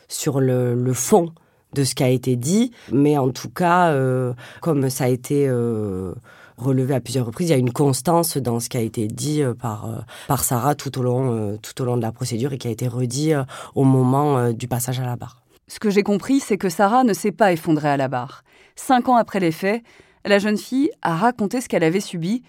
sur 0.07 0.39
le, 0.39 0.73
le 0.73 0.93
fond 0.93 1.31
de 1.73 1.83
ce 1.83 1.95
qui 1.95 2.03
a 2.03 2.09
été 2.09 2.35
dit, 2.35 2.71
mais 2.91 3.17
en 3.17 3.29
tout 3.29 3.49
cas, 3.49 3.91
euh, 3.91 4.33
comme 4.61 4.89
ça 4.89 5.05
a 5.05 5.07
été 5.07 5.47
euh, 5.47 6.13
relevé 6.57 6.93
à 6.93 6.99
plusieurs 6.99 7.25
reprises, 7.25 7.49
il 7.49 7.51
y 7.51 7.55
a 7.55 7.57
une 7.57 7.73
constance 7.73 8.37
dans 8.37 8.59
ce 8.59 8.69
qui 8.69 8.77
a 8.77 8.81
été 8.81 9.07
dit 9.07 9.41
euh, 9.41 9.53
par, 9.53 10.05
par 10.27 10.43
Sarah 10.43 10.75
tout 10.75 10.97
au, 10.99 11.03
long, 11.03 11.57
tout 11.61 11.81
au 11.81 11.85
long 11.85 11.97
de 11.97 12.01
la 12.01 12.11
procédure 12.11 12.53
et 12.53 12.57
qui 12.57 12.67
a 12.67 12.71
été 12.71 12.87
redit 12.87 13.33
au 13.75 13.83
moment 13.83 14.51
du 14.51 14.67
passage 14.67 14.99
à 14.99 15.05
la 15.05 15.15
barre. 15.15 15.41
Ce 15.67 15.79
que 15.79 15.89
j'ai 15.89 16.03
compris, 16.03 16.39
c'est 16.39 16.57
que 16.57 16.69
Sarah 16.69 17.03
ne 17.03 17.13
s'est 17.13 17.31
pas 17.31 17.51
effondrée 17.51 17.89
à 17.89 17.97
la 17.97 18.07
barre. 18.07 18.43
Cinq 18.75 19.09
ans 19.09 19.15
après 19.15 19.39
les 19.39 19.51
faits, 19.51 19.81
la 20.25 20.39
jeune 20.39 20.57
fille 20.57 20.89
a 21.01 21.15
raconté 21.15 21.61
ce 21.61 21.69
qu'elle 21.69 21.83
avait 21.83 21.99
subi, 21.99 22.43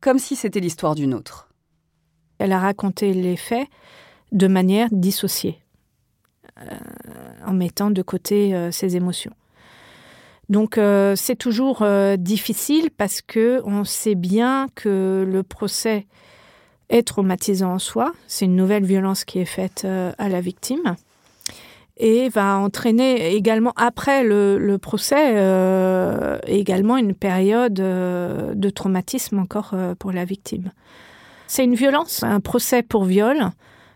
comme 0.00 0.18
si 0.18 0.36
c'était 0.36 0.60
l'histoire 0.60 0.94
d'une 0.94 1.14
autre. 1.14 1.48
Elle 2.38 2.52
a 2.52 2.58
raconté 2.58 3.12
les 3.12 3.36
faits 3.36 3.68
de 4.32 4.46
manière 4.46 4.88
dissociée. 4.92 5.58
Euh, 6.60 6.74
en 7.46 7.52
mettant 7.52 7.90
de 7.90 8.02
côté 8.02 8.52
euh, 8.52 8.72
ses 8.72 8.96
émotions. 8.96 9.30
Donc 10.48 10.76
euh, 10.76 11.14
c'est 11.14 11.36
toujours 11.36 11.86
difficile 12.18 12.90
parce 12.90 13.22
que 13.22 13.62
on 13.64 13.84
sait 13.84 14.16
bien 14.16 14.66
que 14.74 15.24
le 15.26 15.42
procès 15.42 16.06
est 16.88 17.06
traumatisant 17.06 17.74
en 17.74 17.78
soi. 17.78 18.12
C'est 18.26 18.46
une 18.46 18.56
nouvelle 18.56 18.84
violence 18.84 19.24
qui 19.24 19.38
est 19.38 19.44
faite 19.44 19.86
à 19.86 20.28
la 20.28 20.40
victime 20.40 20.96
et 21.96 22.28
va 22.28 22.58
entraîner 22.58 23.34
également 23.34 23.72
après 23.76 24.24
le, 24.24 24.76
procès 24.78 25.34
également 26.46 26.96
une 26.96 27.14
période 27.14 27.74
de 27.74 28.70
traumatisme 28.70 29.38
encore 29.38 29.74
pour 29.98 30.12
la 30.12 30.24
victime. 30.24 30.72
C'est 31.46 31.64
une 31.64 31.74
violence, 31.74 32.22
un 32.22 32.40
procès 32.40 32.82
pour 32.82 33.04
viol 33.04 33.50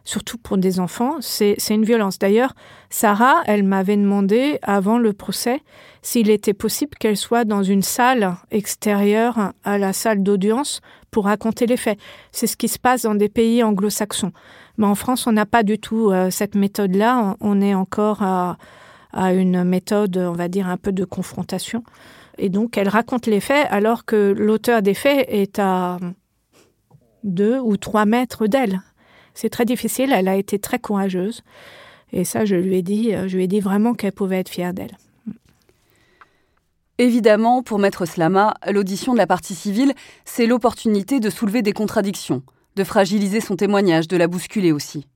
surtout 0.04 0.38
pour 0.38 0.58
des 0.58 0.80
enfants, 0.80 1.16
c'est 1.20 1.56
une 1.70 1.84
violence. 1.84 2.18
D'ailleurs, 2.18 2.54
Sarah, 2.90 3.42
elle 3.46 3.62
m'avait 3.62 3.96
demandé 3.96 4.58
avant 4.62 4.98
le 4.98 5.12
procès 5.12 5.60
s'il 6.02 6.30
était 6.30 6.54
possible 6.54 6.96
qu'elle 6.98 7.16
soit 7.16 7.44
dans 7.44 7.62
une 7.62 7.82
salle 7.82 8.34
extérieure 8.50 9.52
à 9.64 9.78
la 9.78 9.92
salle 9.92 10.22
d'audience 10.22 10.80
pour 11.10 11.26
raconter 11.26 11.66
les 11.66 11.76
faits. 11.76 11.98
C'est 12.32 12.46
ce 12.46 12.56
qui 12.56 12.68
se 12.68 12.78
passe 12.78 13.02
dans 13.02 13.14
des 13.14 13.28
pays 13.28 13.62
anglo-saxons. 13.62 14.32
Mais 14.78 14.86
en 14.86 14.94
France, 14.94 15.26
on 15.26 15.32
n'a 15.32 15.46
pas 15.46 15.62
du 15.62 15.78
tout 15.78 16.10
euh, 16.10 16.30
cette 16.30 16.54
méthode-là. 16.54 17.36
On 17.40 17.60
est 17.60 17.74
encore 17.74 18.22
à, 18.22 18.56
à 19.12 19.32
une 19.32 19.62
méthode, 19.64 20.16
on 20.16 20.32
va 20.32 20.48
dire, 20.48 20.68
un 20.68 20.78
peu 20.78 20.92
de 20.92 21.04
confrontation. 21.04 21.84
Et 22.38 22.48
donc, 22.48 22.76
elle 22.76 22.88
raconte 22.88 23.26
les 23.26 23.40
faits 23.40 23.66
alors 23.70 24.04
que 24.04 24.34
l'auteur 24.36 24.82
des 24.82 24.94
faits 24.94 25.26
est 25.28 25.58
à 25.58 25.98
deux 27.22 27.60
ou 27.60 27.76
trois 27.76 28.06
mètres 28.06 28.46
d'elle. 28.46 28.80
C'est 29.34 29.50
très 29.50 29.64
difficile. 29.64 30.12
Elle 30.12 30.28
a 30.28 30.36
été 30.36 30.58
très 30.58 30.78
courageuse. 30.78 31.42
Et 32.12 32.24
ça, 32.24 32.44
je 32.44 32.56
lui 32.56 32.76
ai 32.76 32.82
dit, 32.82 33.14
euh, 33.14 33.26
je 33.28 33.36
lui 33.36 33.44
ai 33.44 33.48
dit 33.48 33.60
vraiment 33.60 33.94
qu'elle 33.94 34.12
pouvait 34.12 34.40
être 34.40 34.50
fière 34.50 34.74
d'elle. 34.74 34.96
Évidemment, 36.98 37.62
pour 37.62 37.78
Maître 37.78 38.04
Slama, 38.04 38.54
l'audition 38.70 39.12
de 39.12 39.18
la 39.18 39.26
partie 39.26 39.54
civile, 39.54 39.94
c'est 40.24 40.46
l'opportunité 40.46 41.20
de 41.20 41.30
soulever 41.30 41.62
des 41.62 41.72
contradictions, 41.72 42.42
de 42.76 42.84
fragiliser 42.84 43.40
son 43.40 43.56
témoignage, 43.56 44.08
de 44.08 44.16
la 44.16 44.28
bousculer 44.28 44.72
aussi. 44.72 45.06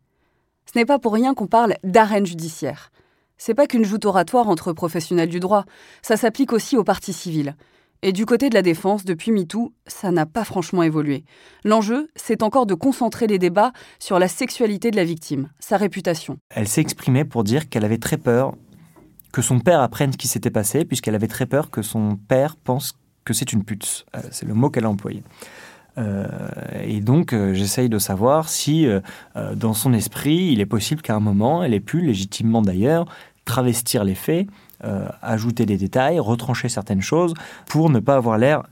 Ce 0.64 0.78
n'est 0.78 0.87
pas 0.87 0.99
pour 0.99 1.12
rien 1.12 1.35
qu'on 1.35 1.46
parle 1.46 1.76
d'arène 1.85 2.26
judiciaire. 2.26 2.90
C'est 3.38 3.54
pas 3.54 3.66
qu'une 3.66 3.85
joute 3.85 4.06
oratoire 4.06 4.49
entre 4.49 4.73
professionnels 4.73 5.28
du 5.28 5.38
droit, 5.38 5.64
ça 6.00 6.16
s'applique 6.16 6.52
aussi 6.52 6.76
aux 6.76 6.85
parties 6.85 7.12
civiles. 7.12 7.54
Et 8.03 8.12
du 8.12 8.26
côté 8.26 8.49
de 8.49 8.55
la 8.55 8.62
défense, 8.62 9.05
depuis 9.05 9.33
MeToo, 9.33 9.73
ça 9.87 10.11
n'a 10.11 10.26
pas 10.26 10.45
franchement 10.45 10.83
évolué. 10.83 11.25
L'enjeu, 11.65 12.09
c'est 12.15 12.43
encore 12.43 12.67
de 12.67 12.75
concentrer 12.75 13.26
les 13.26 13.38
débats 13.38 13.73
sur 13.99 14.19
la 14.19 14.29
sexualité 14.29 14.91
de 14.91 14.97
la 14.97 15.05
victime, 15.05 15.49
sa 15.59 15.76
réputation. 15.76 16.38
Elle 16.50 16.69
s'est 16.69 16.81
exprimée 16.81 17.25
pour 17.25 17.45
dire 17.45 17.69
qu'elle 17.69 17.85
avait 17.85 17.99
très 17.99 18.19
peur 18.19 18.55
que 19.33 19.43
son 19.43 19.59
père 19.59 19.81
apprenne 19.81 20.12
ce 20.12 20.17
qui 20.17 20.29
s'était 20.29 20.50
passé, 20.50 20.85
puisqu'elle 20.85 21.15
avait 21.15 21.29
très 21.29 21.45
peur 21.45 21.71
que 21.71 21.83
son 21.83 22.17
père 22.17 22.57
pense 22.57 22.95
que 23.25 23.35
c'est 23.35 23.53
une 23.53 23.65
pute. 23.65 24.07
Euh, 24.17 24.21
c'est 24.31 24.47
le 24.47 24.55
mot 24.55 24.71
qu'elle 24.71 24.87
a 24.87 24.88
employé. 24.88 25.23
Euh, 25.99 26.26
et 26.83 27.00
donc, 27.00 27.33
euh, 27.33 27.53
j'essaye 27.53 27.91
de 27.91 27.99
savoir 27.99 28.49
si, 28.49 28.87
dans 29.55 29.75
son 29.75 29.93
esprit, 29.93 30.53
il 30.53 30.61
est 30.61 30.67
possible 30.67 31.03
qu'à 31.03 31.15
un 31.15 31.21
moment, 31.21 31.62
elle 31.62 31.75
ait 31.75 31.81
pu, 31.81 32.00
légitimement 32.00 32.62
d'ailleurs, 32.62 33.05
travestir 33.45 34.05
les 34.05 34.15
faits 34.15 34.47
euh, 34.85 35.09
ajouter 35.23 35.64
des 35.64 35.78
détails, 35.78 36.18
retrancher 36.18 36.68
certaines 36.68 37.00
choses 37.00 37.33
pour 37.66 37.88
ne 37.88 37.99
pas 37.99 38.16
avoir 38.16 38.37
l'air 38.37 38.62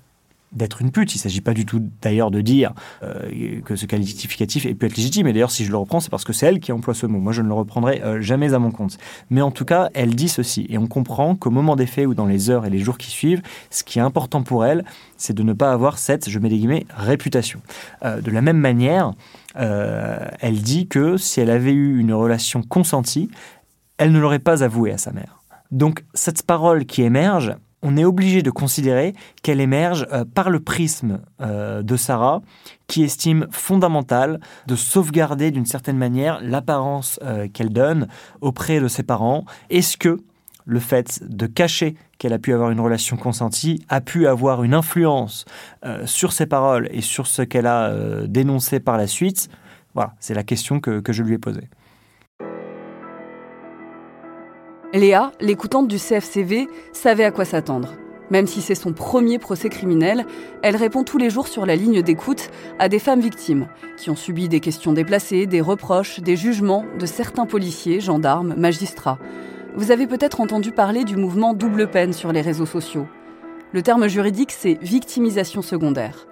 d'être 0.52 0.82
une 0.82 0.90
pute. 0.90 1.14
Il 1.14 1.18
ne 1.18 1.22
s'agit 1.22 1.40
pas 1.40 1.54
du 1.54 1.64
tout 1.64 1.82
d'ailleurs 2.02 2.30
de 2.30 2.40
dire 2.40 2.72
euh, 3.02 3.60
que 3.64 3.74
ce 3.74 3.86
qualificatif 3.86 4.66
ait 4.66 4.74
pu 4.74 4.86
être 4.86 4.96
légitime. 4.96 5.26
Et 5.26 5.32
d'ailleurs, 5.32 5.50
si 5.50 5.64
je 5.64 5.70
le 5.70 5.76
reprends, 5.78 6.00
c'est 6.00 6.10
parce 6.10 6.24
que 6.24 6.32
c'est 6.32 6.46
elle 6.46 6.60
qui 6.60 6.72
emploie 6.72 6.94
ce 6.94 7.06
mot. 7.06 7.18
Moi, 7.18 7.32
je 7.32 7.42
ne 7.42 7.48
le 7.48 7.54
reprendrai 7.54 8.02
euh, 8.02 8.20
jamais 8.20 8.54
à 8.54 8.58
mon 8.58 8.70
compte. 8.70 8.98
Mais 9.30 9.40
en 9.40 9.50
tout 9.50 9.64
cas, 9.64 9.88
elle 9.94 10.14
dit 10.14 10.28
ceci. 10.28 10.66
Et 10.68 10.78
on 10.78 10.86
comprend 10.86 11.34
qu'au 11.34 11.50
moment 11.50 11.74
des 11.74 11.86
faits 11.86 12.06
ou 12.06 12.14
dans 12.14 12.26
les 12.26 12.50
heures 12.50 12.66
et 12.66 12.70
les 12.70 12.78
jours 12.78 12.98
qui 12.98 13.10
suivent, 13.10 13.42
ce 13.70 13.82
qui 13.82 13.98
est 13.98 14.02
important 14.02 14.42
pour 14.42 14.64
elle, 14.64 14.84
c'est 15.16 15.34
de 15.34 15.42
ne 15.42 15.54
pas 15.54 15.72
avoir 15.72 15.98
cette, 15.98 16.28
je 16.28 16.38
mets 16.38 16.50
des 16.50 16.58
guillemets, 16.58 16.86
réputation. 16.96 17.60
de 18.02 18.30
la 18.30 18.42
même 18.42 18.58
manière, 18.58 19.12
elle 19.54 20.60
dit 20.60 20.86
que 20.86 21.16
si 21.16 21.40
elle 21.40 21.50
avait 21.50 21.72
eu 21.72 21.98
une 21.98 22.12
relation 22.12 22.62
consentie, 22.62 23.30
elle 23.96 24.12
ne 24.12 24.18
l'aurait 24.18 24.38
pas 24.38 24.62
avouée 24.62 24.92
à 24.92 24.98
sa 24.98 25.12
mère. 25.12 25.43
Donc 25.74 26.04
cette 26.14 26.44
parole 26.46 26.86
qui 26.86 27.02
émerge, 27.02 27.56
on 27.82 27.96
est 27.96 28.04
obligé 28.04 28.42
de 28.42 28.50
considérer 28.52 29.12
qu'elle 29.42 29.60
émerge 29.60 30.06
euh, 30.12 30.24
par 30.24 30.48
le 30.48 30.60
prisme 30.60 31.20
euh, 31.40 31.82
de 31.82 31.96
Sarah, 31.96 32.42
qui 32.86 33.02
estime 33.02 33.48
fondamental 33.50 34.38
de 34.68 34.76
sauvegarder 34.76 35.50
d'une 35.50 35.66
certaine 35.66 35.98
manière 35.98 36.38
l'apparence 36.40 37.18
euh, 37.24 37.48
qu'elle 37.52 37.70
donne 37.70 38.06
auprès 38.40 38.78
de 38.78 38.86
ses 38.86 39.02
parents. 39.02 39.46
Est-ce 39.68 39.96
que 39.96 40.20
le 40.64 40.78
fait 40.78 41.20
de 41.28 41.46
cacher 41.46 41.96
qu'elle 42.18 42.32
a 42.34 42.38
pu 42.38 42.54
avoir 42.54 42.70
une 42.70 42.80
relation 42.80 43.16
consentie 43.16 43.84
a 43.88 44.00
pu 44.00 44.28
avoir 44.28 44.62
une 44.62 44.72
influence 44.72 45.44
sur 46.06 46.32
ses 46.32 46.46
paroles 46.46 46.88
et 46.90 47.02
sur 47.02 47.26
ce 47.26 47.42
qu'elle 47.42 47.66
a 47.66 47.92
dénoncé 48.26 48.80
par 48.80 48.96
la 48.96 49.06
suite? 49.06 49.50
Voilà, 49.92 50.14
c'est 50.20 50.32
la 50.32 50.42
question 50.42 50.80
que 50.80 51.02
je 51.06 51.22
lui 51.22 51.34
ai 51.34 51.38
posée. 51.38 51.68
Léa, 54.94 55.32
l'écoutante 55.40 55.88
du 55.88 55.98
CFCV, 55.98 56.68
savait 56.92 57.24
à 57.24 57.32
quoi 57.32 57.44
s'attendre. 57.44 57.94
Même 58.30 58.46
si 58.46 58.62
c'est 58.62 58.76
son 58.76 58.92
premier 58.92 59.40
procès 59.40 59.68
criminel, 59.68 60.24
elle 60.62 60.76
répond 60.76 61.02
tous 61.02 61.18
les 61.18 61.30
jours 61.30 61.48
sur 61.48 61.66
la 61.66 61.74
ligne 61.74 62.00
d'écoute 62.00 62.48
à 62.78 62.88
des 62.88 63.00
femmes 63.00 63.20
victimes, 63.20 63.66
qui 63.96 64.10
ont 64.10 64.14
subi 64.16 64.48
des 64.48 64.60
questions 64.60 64.92
déplacées, 64.92 65.46
des 65.46 65.60
reproches, 65.60 66.20
des 66.20 66.36
jugements 66.36 66.84
de 66.96 67.06
certains 67.06 67.44
policiers, 67.44 67.98
gendarmes, 67.98 68.54
magistrats. 68.56 69.18
Vous 69.74 69.90
avez 69.90 70.06
peut-être 70.06 70.40
entendu 70.40 70.70
parler 70.70 71.02
du 71.02 71.16
mouvement 71.16 71.54
double 71.54 71.90
peine 71.90 72.12
sur 72.12 72.30
les 72.30 72.40
réseaux 72.40 72.64
sociaux. 72.64 73.08
Le 73.72 73.82
terme 73.82 74.06
juridique, 74.06 74.52
c'est 74.52 74.78
victimisation 74.80 75.60
secondaire. 75.60 76.28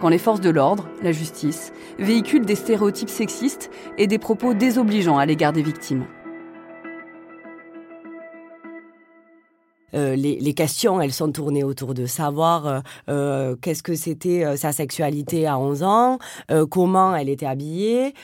Quand 0.00 0.08
les 0.08 0.16
forces 0.16 0.40
de 0.40 0.48
l'ordre, 0.48 0.88
la 1.02 1.12
justice, 1.12 1.70
véhiculent 1.98 2.46
des 2.46 2.54
stéréotypes 2.54 3.10
sexistes 3.10 3.70
et 3.98 4.06
des 4.06 4.18
propos 4.18 4.54
désobligeants 4.54 5.18
à 5.18 5.26
l'égard 5.26 5.52
des 5.52 5.62
victimes. 5.62 6.06
Euh, 9.94 10.16
les, 10.16 10.54
questions, 10.54 11.00
elles 11.00 11.12
sont 11.12 11.30
tournées 11.30 11.64
autour 11.64 11.94
de 11.94 12.06
savoir 12.06 12.66
euh, 12.66 12.80
euh, 13.08 13.56
qu'est-ce 13.56 13.82
que 13.82 13.94
c'était 13.94 14.56
sa 14.56 14.72
sexualité 14.72 15.46
à 15.46 15.58
11 15.58 15.82
ans, 15.82 16.18
comment 16.70 17.14
elle 17.14 17.28
était 17.28 17.46
habillée, 17.46 18.14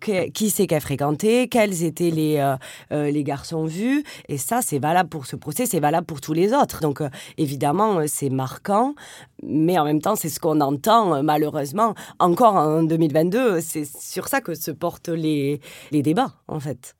qui 0.00 0.50
c'est 0.50 0.66
qu'elle 0.66 0.80
fréquentait, 0.80 1.48
quels 1.48 1.84
étaient 1.84 2.10
les, 2.10 2.54
les 2.90 3.24
garçons 3.24 3.64
vus. 3.64 4.02
Et 4.28 4.38
ça, 4.38 4.60
c'est 4.62 4.78
valable 4.78 5.08
pour 5.08 5.26
ce 5.26 5.36
procès, 5.36 5.66
c'est 5.66 5.80
valable 5.80 6.06
pour 6.06 6.20
tous 6.20 6.32
les 6.32 6.52
autres. 6.52 6.80
Donc, 6.80 7.02
évidemment, 7.38 8.00
c'est 8.06 8.30
marquant, 8.30 8.94
mais 9.42 9.78
en 9.78 9.84
même 9.84 10.00
temps, 10.00 10.16
c'est 10.16 10.28
ce 10.28 10.40
qu'on 10.40 10.60
entend, 10.60 11.22
malheureusement, 11.22 11.94
encore 12.18 12.54
en 12.54 12.82
2022. 12.82 13.60
C'est 13.60 13.84
sur 13.84 14.28
ça 14.28 14.40
que 14.40 14.54
se 14.54 14.70
portent 14.70 15.08
les, 15.08 15.60
les 15.90 16.02
débats, 16.02 16.32
en 16.48 16.60
fait. 16.60 16.96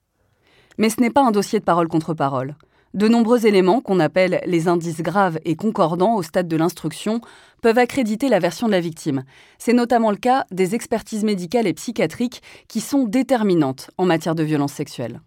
Mais 0.78 0.90
ce 0.90 1.00
n'est 1.00 1.10
pas 1.10 1.24
un 1.24 1.30
dossier 1.30 1.58
de 1.58 1.64
parole 1.64 1.88
contre 1.88 2.14
parole. 2.14 2.54
De 2.96 3.08
nombreux 3.08 3.44
éléments, 3.44 3.82
qu'on 3.82 4.00
appelle 4.00 4.40
les 4.46 4.68
indices 4.68 5.02
graves 5.02 5.38
et 5.44 5.54
concordants 5.54 6.14
au 6.14 6.22
stade 6.22 6.48
de 6.48 6.56
l'instruction, 6.56 7.20
peuvent 7.60 7.76
accréditer 7.76 8.30
la 8.30 8.38
version 8.38 8.68
de 8.68 8.72
la 8.72 8.80
victime. 8.80 9.24
C'est 9.58 9.74
notamment 9.74 10.10
le 10.10 10.16
cas 10.16 10.46
des 10.50 10.74
expertises 10.74 11.22
médicales 11.22 11.66
et 11.66 11.74
psychiatriques 11.74 12.42
qui 12.68 12.80
sont 12.80 13.04
déterminantes 13.04 13.90
en 13.98 14.06
matière 14.06 14.34
de 14.34 14.42
violence 14.42 14.72
sexuelle. 14.72 15.20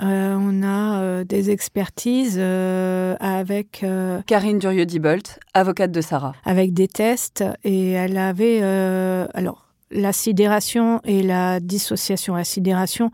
Euh, 0.00 0.36
on 0.38 0.62
a 0.62 1.00
euh, 1.00 1.24
des 1.24 1.50
expertises 1.50 2.36
euh, 2.38 3.16
avec 3.18 3.84
Karine 4.26 4.60
Durieux-Dibolt, 4.60 5.40
avocate 5.52 5.90
de 5.90 6.02
Sarah. 6.02 6.32
Avec 6.44 6.74
des 6.74 6.86
tests 6.86 7.42
et 7.64 7.90
elle 7.90 8.18
avait 8.18 8.62
alors 8.62 9.66
la 9.90 10.12
sidération 10.12 11.00
et 11.02 11.24
la 11.24 11.58
dissociation. 11.58 12.36
La 12.36 12.44
sidération, 12.44 13.10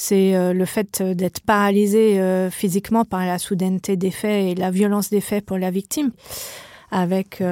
c'est 0.00 0.54
le 0.54 0.64
fait 0.64 1.02
d'être 1.02 1.40
paralysé 1.40 2.48
physiquement 2.52 3.04
par 3.04 3.26
la 3.26 3.38
soudaineté 3.38 3.96
des 3.96 4.12
faits 4.12 4.46
et 4.46 4.54
la 4.54 4.70
violence 4.70 5.10
des 5.10 5.20
faits 5.20 5.44
pour 5.44 5.58
la 5.58 5.72
victime, 5.72 6.12
avec 6.92 7.42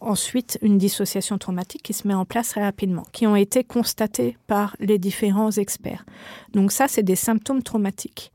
ensuite 0.00 0.58
une 0.62 0.78
dissociation 0.78 1.36
traumatique 1.36 1.82
qui 1.82 1.92
se 1.92 2.06
met 2.06 2.14
en 2.14 2.24
place 2.24 2.54
rapidement, 2.54 3.02
qui 3.10 3.26
ont 3.26 3.34
été 3.34 3.64
constatés 3.64 4.36
par 4.46 4.76
les 4.78 4.98
différents 4.98 5.50
experts. 5.50 6.06
Donc 6.52 6.70
ça, 6.70 6.86
c'est 6.86 7.02
des 7.02 7.16
symptômes 7.16 7.64
traumatiques. 7.64 8.30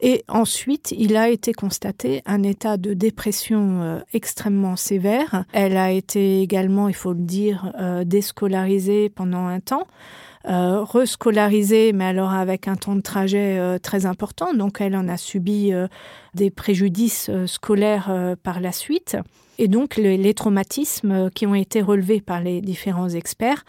Et 0.00 0.24
ensuite, 0.28 0.92
il 0.96 1.16
a 1.16 1.30
été 1.30 1.52
constaté 1.52 2.22
un 2.26 2.42
état 2.42 2.76
de 2.76 2.92
dépression 2.92 3.80
euh, 3.80 4.00
extrêmement 4.12 4.76
sévère. 4.76 5.44
Elle 5.52 5.76
a 5.76 5.90
été 5.90 6.42
également, 6.42 6.88
il 6.88 6.94
faut 6.94 7.14
le 7.14 7.20
dire, 7.20 7.72
euh, 7.80 8.04
déscolarisée 8.04 9.08
pendant 9.08 9.46
un 9.46 9.60
temps. 9.60 9.86
Euh, 10.48 10.84
rescolarisée, 10.84 11.92
mais 11.92 12.04
alors 12.04 12.32
avec 12.32 12.68
un 12.68 12.76
temps 12.76 12.94
de 12.94 13.00
trajet 13.00 13.80
très 13.80 14.06
important. 14.06 14.54
Donc 14.54 14.80
elle 14.80 14.94
en 14.94 15.08
a 15.08 15.16
subi 15.16 15.72
des 16.34 16.50
préjudices 16.52 17.32
scolaires 17.46 18.36
par 18.44 18.60
la 18.60 18.70
suite. 18.70 19.16
Et 19.58 19.66
donc 19.66 19.96
les, 19.96 20.34
traumatismes 20.34 21.30
qui 21.30 21.46
ont 21.46 21.56
été 21.56 21.82
relevés 21.82 22.20
par 22.20 22.40
les 22.40 22.60
différents 22.60 23.08
experts 23.08 23.64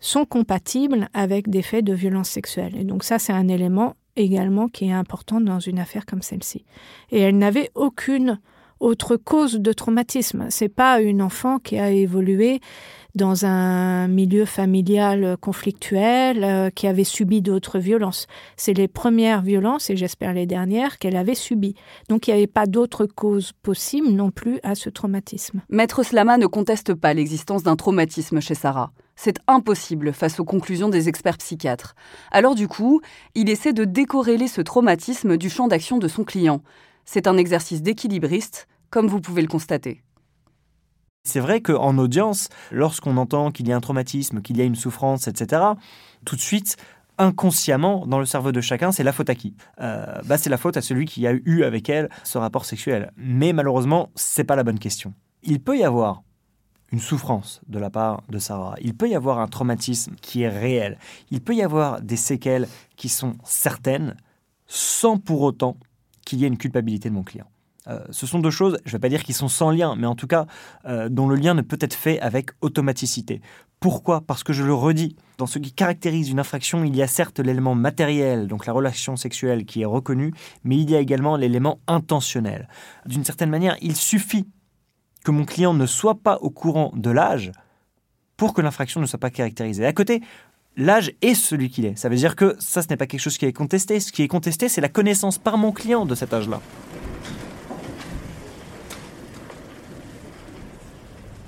sont 0.00 0.26
compatibles 0.26 1.08
avec 1.14 1.48
des 1.48 1.62
faits 1.62 1.86
de 1.86 1.94
violence 1.94 2.28
sexuelle. 2.28 2.76
Et 2.78 2.84
donc 2.84 3.04
ça, 3.04 3.18
c'est 3.18 3.32
un 3.32 3.48
élément 3.48 3.94
également 4.18 4.68
qui 4.68 4.86
est 4.86 4.92
important 4.92 5.40
dans 5.40 5.60
une 5.60 5.78
affaire 5.78 6.06
comme 6.06 6.22
celle-ci. 6.22 6.64
Et 7.10 7.20
elle 7.20 7.38
n'avait 7.38 7.70
aucune 7.74 8.38
autre 8.80 9.16
cause 9.16 9.54
de 9.54 9.72
traumatisme. 9.72 10.46
C'est 10.50 10.68
pas 10.68 11.00
une 11.00 11.22
enfant 11.22 11.58
qui 11.58 11.78
a 11.78 11.90
évolué 11.90 12.60
dans 13.14 13.44
un 13.44 14.06
milieu 14.06 14.44
familial 14.44 15.36
conflictuel, 15.40 16.44
euh, 16.44 16.70
qui 16.70 16.86
avait 16.86 17.04
subi 17.04 17.42
d'autres 17.42 17.78
violences. 17.78 18.26
C'est 18.56 18.74
les 18.74 18.86
premières 18.86 19.42
violences, 19.42 19.90
et 19.90 19.96
j'espère 19.96 20.34
les 20.34 20.46
dernières, 20.46 20.98
qu'elle 20.98 21.16
avait 21.16 21.34
subies. 21.34 21.74
Donc 22.08 22.28
il 22.28 22.30
n'y 22.30 22.38
avait 22.38 22.46
pas 22.46 22.66
d'autre 22.66 23.06
cause 23.06 23.52
possible 23.62 24.08
non 24.08 24.30
plus 24.30 24.60
à 24.62 24.74
ce 24.74 24.88
traumatisme. 24.88 25.62
Maître 25.68 26.04
Slama 26.04 26.38
ne 26.38 26.46
conteste 26.46 26.94
pas 26.94 27.14
l'existence 27.14 27.62
d'un 27.62 27.76
traumatisme 27.76 28.40
chez 28.40 28.54
Sarah. 28.54 28.92
C'est 29.20 29.40
impossible 29.48 30.12
face 30.12 30.38
aux 30.38 30.44
conclusions 30.44 30.88
des 30.88 31.08
experts 31.08 31.38
psychiatres. 31.38 31.96
Alors 32.30 32.54
du 32.54 32.68
coup, 32.68 33.00
il 33.34 33.50
essaie 33.50 33.72
de 33.72 33.84
décorréler 33.84 34.46
ce 34.46 34.60
traumatisme 34.60 35.36
du 35.36 35.50
champ 35.50 35.66
d'action 35.66 35.98
de 35.98 36.06
son 36.06 36.22
client. 36.22 36.62
C'est 37.04 37.26
un 37.26 37.36
exercice 37.36 37.82
d'équilibriste, 37.82 38.68
comme 38.90 39.08
vous 39.08 39.20
pouvez 39.20 39.42
le 39.42 39.48
constater. 39.48 40.04
C'est 41.24 41.40
vrai 41.40 41.60
qu'en 41.60 41.98
audience, 41.98 42.48
lorsqu'on 42.70 43.16
entend 43.16 43.50
qu'il 43.50 43.66
y 43.66 43.72
a 43.72 43.76
un 43.76 43.80
traumatisme, 43.80 44.40
qu'il 44.40 44.56
y 44.56 44.60
a 44.60 44.64
une 44.64 44.76
souffrance, 44.76 45.26
etc., 45.26 45.62
tout 46.24 46.36
de 46.36 46.40
suite, 46.40 46.76
inconsciemment, 47.18 48.06
dans 48.06 48.20
le 48.20 48.24
cerveau 48.24 48.52
de 48.52 48.60
chacun, 48.60 48.92
c'est 48.92 49.02
la 49.02 49.12
faute 49.12 49.30
à 49.30 49.34
qui? 49.34 49.56
Euh, 49.80 50.22
bah, 50.26 50.38
C'est 50.38 50.48
la 50.48 50.58
faute 50.58 50.76
à 50.76 50.80
celui 50.80 51.06
qui 51.06 51.26
a 51.26 51.32
eu 51.32 51.64
avec 51.64 51.88
elle 51.88 52.08
ce 52.22 52.38
rapport 52.38 52.64
sexuel. 52.64 53.10
Mais 53.16 53.52
malheureusement, 53.52 54.10
c'est 54.14 54.44
pas 54.44 54.54
la 54.54 54.62
bonne 54.62 54.78
question. 54.78 55.12
Il 55.42 55.60
peut 55.60 55.76
y 55.76 55.82
avoir 55.82 56.22
une 56.92 57.00
souffrance 57.00 57.60
de 57.68 57.78
la 57.78 57.90
part 57.90 58.22
de 58.28 58.38
Sarah. 58.38 58.74
Il 58.80 58.94
peut 58.94 59.08
y 59.08 59.14
avoir 59.14 59.38
un 59.40 59.48
traumatisme 59.48 60.14
qui 60.20 60.42
est 60.42 60.48
réel. 60.48 60.98
Il 61.30 61.40
peut 61.40 61.54
y 61.54 61.62
avoir 61.62 62.00
des 62.00 62.16
séquelles 62.16 62.68
qui 62.96 63.08
sont 63.08 63.36
certaines, 63.44 64.16
sans 64.66 65.18
pour 65.18 65.42
autant 65.42 65.76
qu'il 66.24 66.40
y 66.40 66.44
ait 66.44 66.48
une 66.48 66.58
culpabilité 66.58 67.08
de 67.08 67.14
mon 67.14 67.22
client. 67.22 67.46
Euh, 67.88 68.00
ce 68.10 68.26
sont 68.26 68.38
deux 68.38 68.50
choses, 68.50 68.78
je 68.84 68.90
ne 68.90 68.92
vais 68.92 68.98
pas 68.98 69.08
dire 69.08 69.24
qu'ils 69.24 69.34
sont 69.34 69.48
sans 69.48 69.70
lien, 69.70 69.96
mais 69.96 70.06
en 70.06 70.14
tout 70.14 70.26
cas 70.26 70.46
euh, 70.86 71.08
dont 71.08 71.26
le 71.26 71.36
lien 71.36 71.54
ne 71.54 71.62
peut 71.62 71.78
être 71.80 71.94
fait 71.94 72.20
avec 72.20 72.50
automaticité. 72.60 73.40
Pourquoi? 73.80 74.20
Parce 74.20 74.42
que 74.42 74.52
je 74.52 74.64
le 74.64 74.74
redis, 74.74 75.16
dans 75.38 75.46
ce 75.46 75.58
qui 75.58 75.72
caractérise 75.72 76.28
une 76.28 76.40
infraction, 76.40 76.84
il 76.84 76.94
y 76.96 77.02
a 77.02 77.06
certes 77.06 77.38
l'élément 77.38 77.74
matériel, 77.74 78.48
donc 78.48 78.66
la 78.66 78.72
relation 78.72 79.16
sexuelle 79.16 79.64
qui 79.64 79.82
est 79.82 79.86
reconnue, 79.86 80.34
mais 80.64 80.76
il 80.76 80.90
y 80.90 80.96
a 80.96 81.00
également 81.00 81.36
l'élément 81.36 81.78
intentionnel. 81.86 82.68
D'une 83.06 83.24
certaine 83.24 83.50
manière, 83.50 83.76
il 83.80 83.94
suffit 83.94 84.48
que 85.28 85.30
mon 85.30 85.44
client 85.44 85.74
ne 85.74 85.84
soit 85.84 86.14
pas 86.14 86.38
au 86.40 86.48
courant 86.48 86.90
de 86.96 87.10
l'âge 87.10 87.52
pour 88.38 88.54
que 88.54 88.62
l'infraction 88.62 88.98
ne 88.98 89.04
soit 89.04 89.18
pas 89.18 89.28
caractérisée. 89.28 89.84
À 89.84 89.92
côté, 89.92 90.22
l'âge 90.78 91.12
est 91.20 91.34
celui 91.34 91.68
qu'il 91.68 91.84
est. 91.84 91.98
Ça 91.98 92.08
veut 92.08 92.16
dire 92.16 92.34
que 92.34 92.56
ça, 92.58 92.80
ce 92.80 92.88
n'est 92.88 92.96
pas 92.96 93.06
quelque 93.06 93.20
chose 93.20 93.36
qui 93.36 93.44
est 93.44 93.52
contesté. 93.52 94.00
Ce 94.00 94.10
qui 94.10 94.22
est 94.22 94.28
contesté, 94.28 94.70
c'est 94.70 94.80
la 94.80 94.88
connaissance 94.88 95.36
par 95.36 95.58
mon 95.58 95.70
client 95.70 96.06
de 96.06 96.14
cet 96.14 96.32
âge-là. 96.32 96.62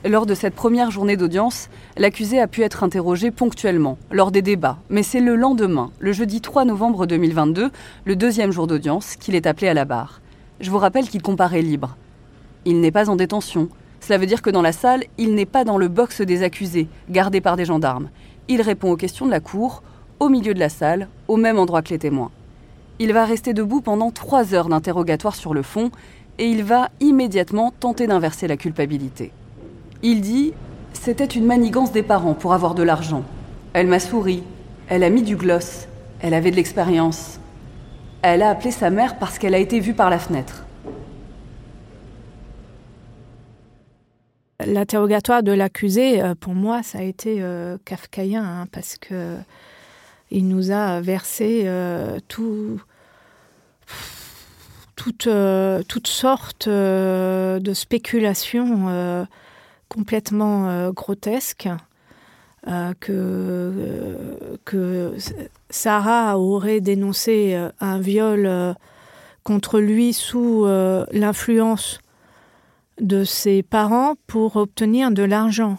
Lors 0.05 0.27
de 0.27 0.35
cette 0.35 0.55
première 0.55 0.91
journée 0.91 1.17
d'audience, 1.17 1.71
l'accusé 1.97 2.39
a 2.39 2.49
pu 2.49 2.61
être 2.61 2.85
interrogé 2.85 3.31
ponctuellement, 3.31 3.97
lors 4.11 4.31
des 4.31 4.43
débats, 4.43 4.77
mais 4.91 5.03
c'est 5.03 5.21
le 5.21 5.37
lendemain, 5.37 5.91
le 6.01 6.13
jeudi 6.13 6.43
3 6.43 6.67
novembre 6.67 7.07
2022, 7.07 7.71
le 8.05 8.17
deuxième 8.17 8.53
jour 8.53 8.67
d'audience, 8.67 9.17
qu'il 9.17 9.35
est 9.35 9.47
appelé 9.47 9.69
à 9.69 9.75
la 9.75 9.87
barre. 9.87 10.21
Je 10.61 10.71
vous 10.71 10.77
rappelle 10.77 11.09
qu'il 11.09 11.23
comparaît 11.23 11.63
libre. 11.63 11.97
Il 12.65 12.81
n'est 12.81 12.91
pas 12.91 13.09
en 13.09 13.17
détention. 13.17 13.69
Cela 14.01 14.19
veut 14.19 14.27
dire 14.27 14.43
que 14.43 14.51
dans 14.51 14.63
la 14.63 14.73
salle, 14.73 15.05
il 15.19 15.35
n'est 15.35 15.47
pas 15.47 15.65
dans 15.65 15.79
le 15.79 15.89
box 15.89 16.21
des 16.21 16.43
accusés, 16.43 16.89
gardé 17.09 17.41
par 17.41 17.57
des 17.57 17.65
gendarmes. 17.65 18.11
Il 18.49 18.63
répond 18.63 18.91
aux 18.91 18.97
questions 18.97 19.27
de 19.27 19.31
la 19.31 19.41
cour, 19.41 19.83
au 20.19 20.29
milieu 20.29 20.55
de 20.55 20.59
la 20.59 20.69
salle, 20.69 21.09
au 21.29 21.37
même 21.37 21.59
endroit 21.59 21.83
que 21.83 21.91
les 21.91 21.99
témoins. 21.99 22.31
Il 22.99 23.13
va 23.13 23.25
rester 23.25 23.55
debout 23.55 23.81
pendant 23.81 24.11
trois 24.11 24.55
heures 24.55 24.69
d'interrogatoire 24.69 25.35
sur 25.35 25.55
le 25.55 25.63
fond, 25.63 25.91
et 26.39 26.47
il 26.47 26.65
va 26.65 26.89
immédiatement 27.01 27.73
tenter 27.81 28.07
d'inverser 28.07 28.47
la 28.47 28.57
culpabilité. 28.57 29.33
Il 30.03 30.21
dit 30.21 30.53
C'était 30.93 31.25
une 31.25 31.47
manigance 31.47 31.93
des 31.93 32.03
parents 32.03 32.35
pour 32.35 32.53
avoir 32.53 32.75
de 32.75 32.83
l'argent. 32.83 33.23
Elle 33.73 33.87
m'a 33.87 34.01
souri, 34.01 34.43
elle 34.89 35.05
a 35.05 35.11
mis 35.11 35.23
du 35.23 35.37
gloss, 35.37 35.87
elle 36.21 36.35
avait 36.35 36.51
de 36.51 36.57
l'expérience. 36.57 37.39
Elle 38.23 38.43
a 38.43 38.51
appelé 38.51 38.71
sa 38.71 38.91
mère 38.91 39.19
parce 39.19 39.39
qu'elle 39.39 39.55
a 39.55 39.59
été 39.59 39.81
vue 39.81 39.95
par 39.95 40.11
la 40.11 40.19
fenêtre. 40.19 40.65
L'interrogatoire 44.71 45.43
de 45.43 45.51
l'accusé, 45.51 46.23
euh, 46.23 46.37
pour 46.37 46.55
moi, 46.55 46.85
ça 46.85 46.99
a 46.99 47.03
été 47.03 47.39
euh, 47.41 47.77
kafkaïen, 47.85 48.45
hein, 48.45 48.67
parce 48.71 48.97
que 48.97 49.35
il 50.31 50.47
nous 50.47 50.71
a 50.71 51.01
versé 51.01 51.63
euh, 51.65 52.21
tout, 52.29 52.81
toutes, 54.95 55.27
sortes 56.07 56.69
de 56.69 57.73
spéculations 57.75 59.27
complètement 59.89 60.93
grotesque 60.93 61.69
que, 62.65 63.11
euh, 63.11 64.57
que 64.65 65.17
Sarah 65.69 66.39
aurait 66.39 66.81
dénoncé 66.81 67.59
un 67.81 67.99
viol 67.99 68.77
contre 69.43 69.81
lui 69.81 70.13
sous 70.13 70.65
l'influence 71.11 71.99
de 73.01 73.25
ses 73.25 73.63
parents 73.63 74.15
pour 74.27 74.57
obtenir 74.57 75.11
de 75.11 75.23
l'argent. 75.23 75.79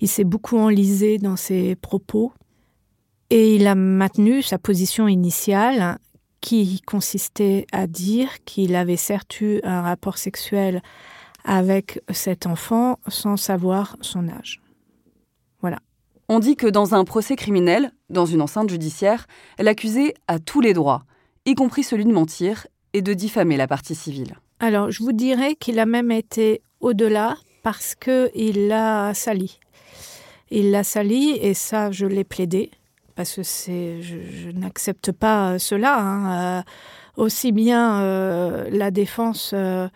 Il 0.00 0.08
s'est 0.08 0.24
beaucoup 0.24 0.58
enlisé 0.58 1.18
dans 1.18 1.36
ses 1.36 1.76
propos 1.76 2.32
et 3.28 3.54
il 3.54 3.66
a 3.66 3.74
maintenu 3.74 4.42
sa 4.42 4.58
position 4.58 5.08
initiale 5.08 5.98
qui 6.40 6.80
consistait 6.80 7.66
à 7.72 7.86
dire 7.86 8.42
qu'il 8.44 8.74
avait 8.74 8.96
certes 8.96 9.40
eu 9.40 9.60
un 9.62 9.82
rapport 9.82 10.18
sexuel 10.18 10.82
avec 11.44 12.02
cet 12.10 12.46
enfant 12.46 12.98
sans 13.08 13.36
savoir 13.36 13.96
son 14.00 14.28
âge. 14.28 14.60
Voilà. 15.60 15.78
On 16.28 16.38
dit 16.38 16.56
que 16.56 16.66
dans 16.66 16.94
un 16.94 17.04
procès 17.04 17.36
criminel, 17.36 17.92
dans 18.08 18.26
une 18.26 18.40
enceinte 18.40 18.70
judiciaire, 18.70 19.26
l'accusé 19.58 20.14
a 20.28 20.38
tous 20.38 20.60
les 20.60 20.74
droits, 20.74 21.04
y 21.44 21.54
compris 21.54 21.82
celui 21.82 22.04
de 22.04 22.12
mentir 22.12 22.66
et 22.92 23.02
de 23.02 23.14
diffamer 23.14 23.56
la 23.56 23.66
partie 23.66 23.94
civile. 23.94 24.36
Alors, 24.62 24.90
je 24.90 25.02
vous 25.02 25.12
dirais 25.12 25.54
qu'il 25.54 25.78
a 25.78 25.86
même 25.86 26.10
été 26.10 26.60
au-delà 26.80 27.38
parce 27.62 27.94
qu'il 27.94 28.68
l'a 28.68 29.14
sali. 29.14 29.58
Il 30.50 30.70
l'a 30.70 30.84
sali 30.84 31.30
et 31.40 31.54
ça, 31.54 31.90
je 31.90 32.04
l'ai 32.04 32.24
plaidé 32.24 32.70
parce 33.14 33.36
que 33.36 33.42
je, 33.42 34.50
n'accepte 34.50 35.12
pas 35.12 35.58
cela. 35.58 35.98
Hein. 35.98 36.58
Euh, 36.58 36.62
aussi 37.16 37.52
bien 37.52 38.02
euh, 38.02 38.68
la 38.70 38.90
défense 38.90 39.52
euh, 39.54 39.88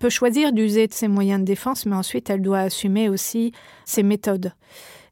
peut 0.00 0.10
choisir 0.10 0.52
d'user 0.52 0.88
de 0.88 0.92
ses 0.92 1.06
moyens 1.06 1.40
de 1.40 1.44
défense, 1.44 1.86
mais 1.86 1.94
ensuite 1.94 2.28
elle 2.28 2.42
doit 2.42 2.60
assumer 2.60 3.08
aussi 3.08 3.52
ses 3.84 4.02
méthodes. 4.02 4.52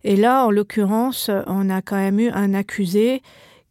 Et 0.03 0.17
là, 0.17 0.47
en 0.47 0.51
l'occurrence, 0.51 1.31
on 1.47 1.71
a 1.71 1.81
quand 1.81 1.97
même 1.97 2.19
eu 2.19 2.31
un 2.31 2.55
accusé 2.55 3.23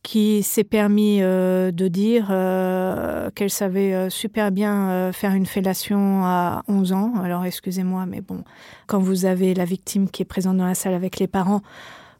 qui 0.05 0.43
s'est 0.43 0.63
permis 0.63 1.17
euh, 1.23 1.71
de 1.71 1.87
dire 1.87 2.27
euh, 2.29 3.31
qu'elle 3.31 3.49
savait 3.49 3.95
euh, 3.95 4.11
super 4.11 4.51
bien 4.51 5.11
faire 5.11 5.33
une 5.33 5.47
fellation 5.47 6.23
à 6.23 6.63
11 6.67 6.93
ans. 6.93 7.13
Alors 7.23 7.43
excusez-moi, 7.43 8.05
mais 8.05 8.21
bon, 8.21 8.43
quand 8.85 8.99
vous 8.99 9.25
avez 9.25 9.55
la 9.55 9.65
victime 9.65 10.07
qui 10.07 10.21
est 10.21 10.25
présente 10.25 10.57
dans 10.57 10.65
la 10.65 10.75
salle 10.75 10.93
avec 10.93 11.17
les 11.17 11.25
parents, 11.25 11.61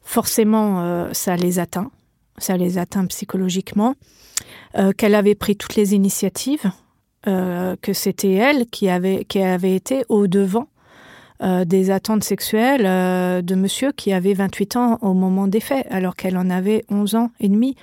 forcément, 0.02 1.06
ça 1.12 1.36
les 1.36 1.60
atteint. 1.60 1.92
Ça 2.38 2.56
les 2.56 2.76
atteint 2.78 3.06
psychologiquement. 3.06 3.94
qu'elle 4.96 5.14
avait 5.14 5.36
pris 5.36 5.56
toutes 5.56 5.76
les 5.76 5.94
initiatives, 5.94 6.70
que 7.24 7.92
c'était 7.92 8.32
elle 8.32 8.66
qui 8.66 8.88
avait, 8.88 9.24
qui 9.24 9.40
avait 9.40 9.76
été 9.76 10.04
au 10.08 10.26
devant 10.26 10.68
euh, 11.42 11.64
des 11.64 11.90
attentes 11.90 12.24
sexuelles 12.24 12.86
euh, 12.86 13.42
de 13.42 13.54
monsieur 13.54 13.92
qui 13.92 14.12
avait 14.12 14.34
28 14.34 14.76
ans 14.76 14.98
au 15.02 15.12
moment 15.12 15.48
des 15.48 15.60
faits, 15.60 15.86
alors 15.90 16.16
qu'elle 16.16 16.36
en 16.36 16.48
avait 16.48 16.84
11 16.90 17.14
ans 17.14 17.30
et 17.40 17.48
demi. 17.48 17.76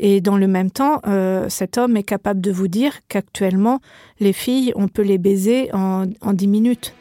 Et 0.00 0.20
dans 0.20 0.36
le 0.36 0.46
même 0.46 0.70
temps, 0.70 1.00
euh, 1.06 1.48
cet 1.48 1.78
homme 1.78 1.96
est 1.96 2.02
capable 2.02 2.40
de 2.40 2.52
vous 2.52 2.68
dire 2.68 2.94
qu'actuellement, 3.08 3.80
les 4.20 4.32
filles, 4.32 4.72
on 4.76 4.88
peut 4.88 5.02
les 5.02 5.18
baiser 5.18 5.70
en, 5.72 6.06
en 6.20 6.32
10 6.32 6.46
minutes. 6.48 6.94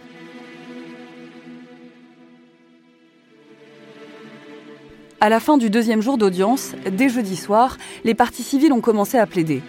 À 5.19 5.29
la 5.29 5.39
fin 5.39 5.57
du 5.57 5.71
deuxième 5.71 6.01
jour 6.01 6.19
d'audience, 6.19 6.75
dès 6.91 7.09
jeudi 7.09 7.35
soir, 7.35 7.77
les 8.03 8.13
parties 8.13 8.43
civiles 8.43 8.71
ont 8.71 8.81
commencé 8.81 9.17
à 9.17 9.25
plaider. 9.25 9.63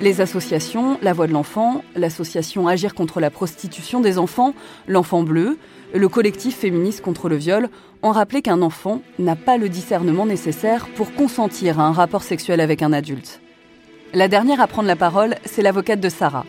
Les 0.00 0.22
associations, 0.22 0.96
La 1.02 1.12
Voix 1.12 1.26
de 1.26 1.34
l'Enfant, 1.34 1.84
l'association 1.94 2.66
Agir 2.66 2.94
contre 2.94 3.20
la 3.20 3.28
prostitution 3.28 4.00
des 4.00 4.16
enfants, 4.16 4.54
l'Enfant 4.88 5.22
Bleu, 5.22 5.58
le 5.92 6.08
collectif 6.08 6.56
féministe 6.56 7.02
contre 7.02 7.28
le 7.28 7.36
viol 7.36 7.68
ont 8.02 8.10
rappelé 8.10 8.40
qu'un 8.40 8.62
enfant 8.62 9.02
n'a 9.18 9.36
pas 9.36 9.58
le 9.58 9.68
discernement 9.68 10.24
nécessaire 10.24 10.88
pour 10.96 11.12
consentir 11.12 11.78
à 11.78 11.82
un 11.82 11.92
rapport 11.92 12.22
sexuel 12.22 12.62
avec 12.62 12.80
un 12.80 12.94
adulte. 12.94 13.42
La 14.14 14.26
dernière 14.26 14.62
à 14.62 14.66
prendre 14.68 14.88
la 14.88 14.96
parole, 14.96 15.34
c'est 15.44 15.60
l'avocate 15.60 16.00
de 16.00 16.08
Sarah. 16.08 16.46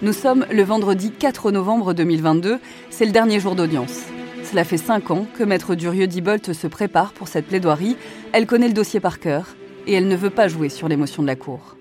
Nous 0.00 0.14
sommes 0.14 0.46
le 0.50 0.62
vendredi 0.62 1.10
4 1.10 1.50
novembre 1.50 1.92
2022, 1.92 2.58
c'est 2.88 3.04
le 3.04 3.12
dernier 3.12 3.38
jour 3.38 3.54
d'audience. 3.54 4.04
Cela 4.44 4.64
fait 4.64 4.78
cinq 4.78 5.10
ans 5.10 5.26
que 5.36 5.44
Maître 5.44 5.74
Durieux-Dibolt 5.74 6.54
se 6.54 6.66
prépare 6.66 7.12
pour 7.12 7.28
cette 7.28 7.48
plaidoirie. 7.48 7.98
Elle 8.32 8.46
connaît 8.46 8.68
le 8.68 8.74
dossier 8.74 9.00
par 9.00 9.20
cœur 9.20 9.56
et 9.86 9.92
elle 9.92 10.08
ne 10.08 10.16
veut 10.16 10.30
pas 10.30 10.48
jouer 10.48 10.70
sur 10.70 10.88
l'émotion 10.88 11.22
de 11.22 11.28
la 11.28 11.36
Cour 11.36 11.76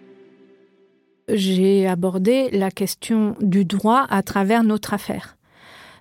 j'ai 1.27 1.88
abordé 1.88 2.49
la 2.51 2.71
question 2.71 3.36
du 3.39 3.65
droit 3.65 4.05
à 4.09 4.23
travers 4.23 4.63
notre 4.63 4.93
affaire. 4.93 5.38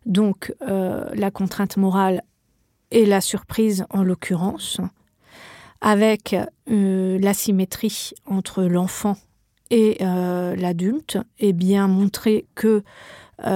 Donc 0.07 0.55
euh, 0.63 1.05
la 1.15 1.31
contrainte 1.31 1.77
morale 1.77 2.23
et 2.91 3.07
la 3.07 3.21
surprise 3.21 3.87
en 3.91 4.03
l'occurrence, 4.03 4.81
avec 5.81 6.37
euh, 6.71 7.19
l'asymétrie 7.21 8.13
entre 8.27 8.65
l'enfant 8.65 9.17
et 9.71 9.99
euh, 10.01 10.55
l'adulte, 10.57 11.19
et 11.39 11.53
bien 11.53 11.89
montrer 11.89 12.47
que 12.55 12.83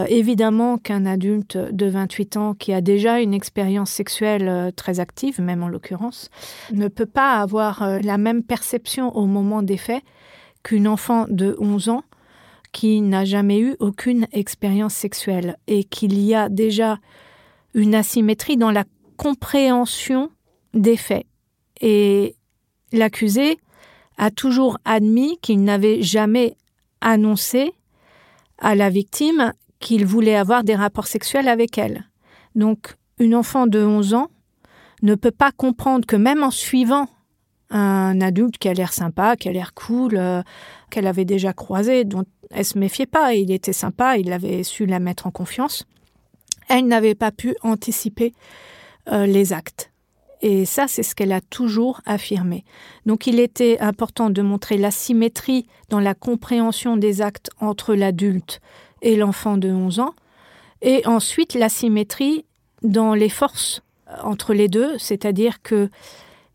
évidemment 0.08 0.78
qu'un 0.78 1.06
adulte 1.06 1.56
de 1.56 1.86
28 1.86 2.36
ans 2.38 2.54
qui 2.54 2.72
a 2.72 2.80
déjà 2.80 3.20
une 3.20 3.32
expérience 3.32 3.92
sexuelle 3.92 4.72
très 4.74 4.98
active, 4.98 5.40
même 5.40 5.62
en 5.62 5.68
l'occurrence, 5.68 6.28
ne 6.72 6.88
peut 6.88 7.06
pas 7.06 7.34
avoir 7.34 8.00
la 8.02 8.18
même 8.18 8.42
perception 8.42 9.14
au 9.16 9.26
moment 9.26 9.62
des 9.62 9.76
faits 9.76 10.02
qu'une 10.66 10.88
enfant 10.88 11.26
de 11.28 11.54
11 11.60 11.90
ans 11.90 12.02
qui 12.72 13.00
n'a 13.00 13.24
jamais 13.24 13.60
eu 13.60 13.76
aucune 13.78 14.26
expérience 14.32 14.94
sexuelle 14.94 15.56
et 15.68 15.84
qu'il 15.84 16.18
y 16.18 16.34
a 16.34 16.48
déjà 16.48 16.98
une 17.72 17.94
asymétrie 17.94 18.56
dans 18.56 18.72
la 18.72 18.82
compréhension 19.16 20.28
des 20.74 20.96
faits. 20.96 21.24
Et 21.80 22.34
l'accusé 22.92 23.60
a 24.18 24.32
toujours 24.32 24.78
admis 24.84 25.38
qu'il 25.38 25.62
n'avait 25.62 26.02
jamais 26.02 26.56
annoncé 27.00 27.72
à 28.58 28.74
la 28.74 28.90
victime 28.90 29.52
qu'il 29.78 30.04
voulait 30.04 30.34
avoir 30.34 30.64
des 30.64 30.74
rapports 30.74 31.06
sexuels 31.06 31.46
avec 31.46 31.78
elle. 31.78 32.10
Donc, 32.56 32.96
une 33.20 33.36
enfant 33.36 33.68
de 33.68 33.84
11 33.84 34.14
ans 34.14 34.30
ne 35.02 35.14
peut 35.14 35.30
pas 35.30 35.52
comprendre 35.52 36.06
que 36.06 36.16
même 36.16 36.42
en 36.42 36.50
suivant 36.50 37.06
un 37.70 38.20
adulte 38.20 38.58
qui 38.58 38.68
a 38.68 38.74
l'air 38.74 38.92
sympa, 38.92 39.36
qui 39.36 39.48
a 39.48 39.52
l'air 39.52 39.74
cool, 39.74 40.16
euh, 40.16 40.42
qu'elle 40.90 41.06
avait 41.06 41.24
déjà 41.24 41.52
croisé, 41.52 42.04
dont 42.04 42.24
elle 42.50 42.64
se 42.64 42.78
méfiait 42.78 43.06
pas. 43.06 43.34
Il 43.34 43.50
était 43.50 43.72
sympa, 43.72 44.16
il 44.16 44.32
avait 44.32 44.62
su 44.62 44.86
la 44.86 45.00
mettre 45.00 45.26
en 45.26 45.30
confiance. 45.30 45.84
Elle 46.68 46.86
n'avait 46.86 47.14
pas 47.14 47.32
pu 47.32 47.56
anticiper 47.62 48.32
euh, 49.08 49.26
les 49.26 49.52
actes. 49.52 49.90
Et 50.42 50.64
ça, 50.64 50.86
c'est 50.86 51.02
ce 51.02 51.14
qu'elle 51.14 51.32
a 51.32 51.40
toujours 51.40 52.02
affirmé. 52.04 52.64
Donc 53.06 53.26
il 53.26 53.40
était 53.40 53.78
important 53.80 54.30
de 54.30 54.42
montrer 54.42 54.76
la 54.76 54.90
symétrie 54.90 55.66
dans 55.88 56.00
la 56.00 56.14
compréhension 56.14 56.96
des 56.96 57.22
actes 57.22 57.50
entre 57.60 57.94
l'adulte 57.94 58.60
et 59.02 59.16
l'enfant 59.16 59.56
de 59.56 59.70
11 59.70 60.00
ans, 60.00 60.14
et 60.82 61.06
ensuite 61.06 61.54
la 61.54 61.68
symétrie 61.68 62.44
dans 62.82 63.14
les 63.14 63.28
forces 63.28 63.82
entre 64.22 64.54
les 64.54 64.68
deux, 64.68 64.96
c'est-à-dire 64.98 65.62
que 65.62 65.90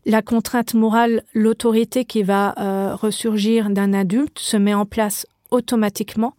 la 0.04 0.22
contrainte 0.22 0.74
morale, 0.74 1.22
l'autorité 1.32 2.04
qui 2.04 2.22
va 2.22 2.54
euh, 2.58 2.94
ressurgir 2.94 3.70
d'un 3.70 3.92
adulte 3.92 4.38
se 4.38 4.56
met 4.56 4.74
en 4.74 4.84
place 4.86 5.26
automatiquement 5.50 6.34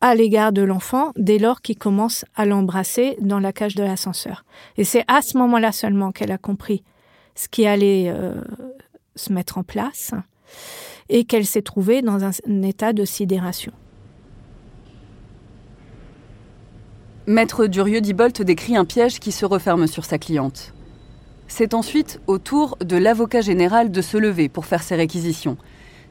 à 0.00 0.14
l'égard 0.14 0.52
de 0.52 0.62
l'enfant 0.62 1.12
dès 1.16 1.38
lors 1.38 1.62
qu'il 1.62 1.78
commence 1.78 2.24
à 2.34 2.44
l'embrasser 2.44 3.16
dans 3.20 3.38
la 3.38 3.52
cage 3.52 3.74
de 3.74 3.82
l'ascenseur. 3.82 4.44
Et 4.76 4.84
c'est 4.84 5.04
à 5.08 5.22
ce 5.22 5.38
moment-là 5.38 5.72
seulement 5.72 6.12
qu'elle 6.12 6.32
a 6.32 6.38
compris 6.38 6.82
ce 7.34 7.48
qui 7.48 7.66
allait 7.66 8.08
euh, 8.08 8.34
se 9.14 9.32
mettre 9.32 9.58
en 9.58 9.62
place 9.62 10.12
et 11.08 11.24
qu'elle 11.24 11.46
s'est 11.46 11.62
trouvée 11.62 12.02
dans 12.02 12.24
un, 12.24 12.62
état 12.62 12.92
de 12.92 13.04
sidération. 13.04 13.72
Maître 17.26 17.66
Durieux-Dibolt 17.66 18.42
décrit 18.42 18.76
un 18.76 18.84
piège 18.84 19.18
qui 19.18 19.32
se 19.32 19.44
referme 19.44 19.86
sur 19.86 20.04
sa 20.04 20.18
cliente. 20.18 20.75
C'est 21.48 21.74
ensuite 21.74 22.20
au 22.26 22.38
tour 22.38 22.76
de 22.80 22.96
l'avocat 22.96 23.40
général 23.40 23.90
de 23.90 24.02
se 24.02 24.16
lever 24.16 24.48
pour 24.48 24.66
faire 24.66 24.82
ses 24.82 24.96
réquisitions. 24.96 25.56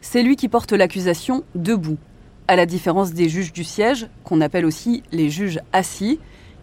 C'est 0.01 0.23
lui 0.23 0.35
qui 0.35 0.47
porte 0.47 0.71
l'accusation 0.71 1.43
debout. 1.55 1.97
À 2.47 2.55
la 2.55 2.65
différence 2.65 3.11
des 3.11 3.27
juges 3.27 3.51
du 3.51 3.63
siège, 3.63 4.07
qu'on 4.23 4.39
appelle 4.39 4.65
aussi 4.65 5.03
les 5.11 5.29
juges 5.29 5.59
assis, 5.73 6.19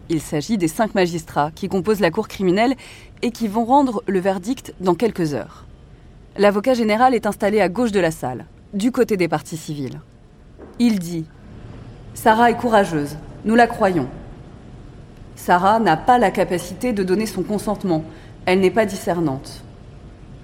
il 0.09 0.21
s'agit 0.21 0.57
des 0.57 0.67
cinq 0.67 0.95
magistrats 0.95 1.51
qui 1.53 1.69
composent 1.69 1.99
la 1.99 2.11
cour 2.11 2.27
criminelle 2.27 2.75
et 3.21 3.31
qui 3.31 3.47
vont 3.47 3.65
rendre 3.65 4.03
le 4.07 4.19
verdict 4.19 4.73
dans 4.79 4.95
quelques 4.95 5.33
heures. 5.33 5.65
L'avocat 6.37 6.73
général 6.73 7.13
est 7.13 7.25
installé 7.25 7.61
à 7.61 7.69
gauche 7.69 7.91
de 7.91 7.99
la 7.99 8.11
salle, 8.11 8.45
du 8.73 8.91
côté 8.91 9.17
des 9.17 9.27
parties 9.27 9.57
civiles. 9.57 10.01
Il 10.79 10.99
dit 10.99 11.25
Sarah 12.15 12.49
est 12.49 12.57
courageuse, 12.57 13.17
nous 13.45 13.55
la 13.55 13.67
croyons. 13.67 14.07
Sarah 15.35 15.79
n'a 15.79 15.97
pas 15.97 16.17
la 16.17 16.31
capacité 16.31 16.93
de 16.93 17.03
donner 17.03 17.25
son 17.25 17.43
consentement, 17.43 18.03
elle 18.45 18.59
n'est 18.59 18.71
pas 18.71 18.85
discernante. 18.85 19.63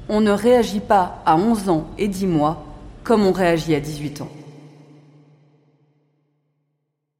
On 0.08 0.22
ne 0.22 0.32
réagit 0.32 0.80
pas 0.80 1.22
à 1.26 1.38
11 1.38 1.70
ans 1.70 1.88
et 1.98 2.08
10 2.08 2.28
mois 2.28 2.66
comme 3.04 3.26
on 3.26 3.32
réagit 3.32 3.76
à 3.76 3.80
18 3.80 4.22
ans. 4.22 4.30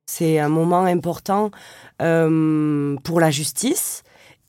C'est 0.06 0.40
un 0.40 0.50
moment 0.50 0.84
important 0.84 1.52
euh, 2.02 2.96
pour 3.04 3.20
la 3.20 3.32
justice 3.32 4.04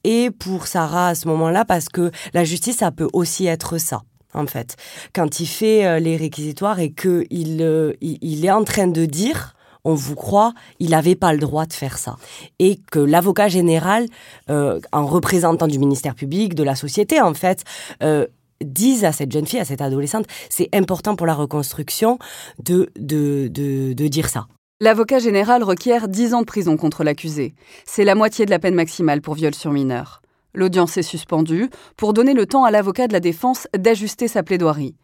et 0.05 0.31
pour 0.31 0.67
Sarah 0.67 1.09
à 1.09 1.15
ce 1.15 1.29
moment-là 1.29 1.65
parce 1.65 1.89
que 1.89 2.11
la 2.33 2.45
justice, 2.45 2.79
ça 2.79 2.91
peut 2.91 3.09
aussi 3.13 3.47
être 3.47 3.79
ça 3.79 4.03
en 4.35 4.47
fait. 4.47 4.77
Quand 5.15 5.41
il 5.41 5.47
fait 5.47 5.87
euh, 5.87 5.99
les 5.99 6.17
réquisitoires 6.17 6.79
et 6.81 6.93
qu'il 6.93 7.59
euh, 7.61 7.93
il 8.01 8.45
est 8.45 8.51
en 8.51 8.65
train 8.65 8.87
de 8.87 9.05
dire 9.05 9.55
on 9.85 9.95
vous 9.95 10.15
croit, 10.15 10.53
il 10.79 10.91
n'avait 10.91 11.15
pas 11.15 11.33
le 11.33 11.39
droit 11.39 11.67
de 11.67 11.73
faire 11.73 11.99
ça. 11.99 12.17
Et 12.59 12.81
que 12.91 12.99
l'avocat 12.99 13.49
général, 13.49 14.07
euh, 14.51 14.81
en 14.93 15.07
représentant 15.07 15.67
du 15.67 15.79
ministère 15.79 16.15
public, 16.15 16.55
de 16.55 16.63
la 16.63 16.75
société, 16.75 17.21
en 17.21 17.35
fait, 17.35 17.65
euh, 18.03 18.27
dise 18.65 19.05
à 19.05 19.13
cette 19.13 19.33
jeune 19.33 19.47
fille, 19.47 19.61
à 19.61 19.65
cette 19.65 19.81
adolescente, 19.81 20.27
c'est 20.49 20.69
important 20.75 21.17
pour 21.17 21.27
la 21.27 21.35
reconstruction 21.35 22.19
de, 22.63 22.91
de, 22.99 23.49
de, 23.49 24.09
dire 24.09 24.29
ça. 24.29 24.47
L'avocat 24.81 25.19
général 25.19 25.63
requiert 25.63 26.09
10 26.09 26.35
ans 26.35 26.41
de 26.41 26.47
prison 26.47 26.77
contre 26.77 27.05
l'accusé. 27.05 27.55
C'est 27.85 28.05
la 28.05 28.15
moitié 28.15 28.47
de 28.47 28.51
la 28.51 28.59
peine 28.59 28.75
maximale 28.75 29.21
pour 29.21 29.35
viol 29.35 29.55
sur 29.55 29.73
mineur. 29.73 30.23
L'audience 30.55 30.97
est 30.97 31.03
suspendue 31.03 31.71
pour 31.97 32.13
donner 32.13 32.35
le 32.35 32.47
temps 32.47 32.65
à 32.65 32.71
l'avocat 32.71 33.07
de 33.07 33.13
la 33.13 33.21
défense 33.21 33.69
d'ajuster 33.77 34.27
sa 34.27 34.43
plaidoirie. 34.43 34.97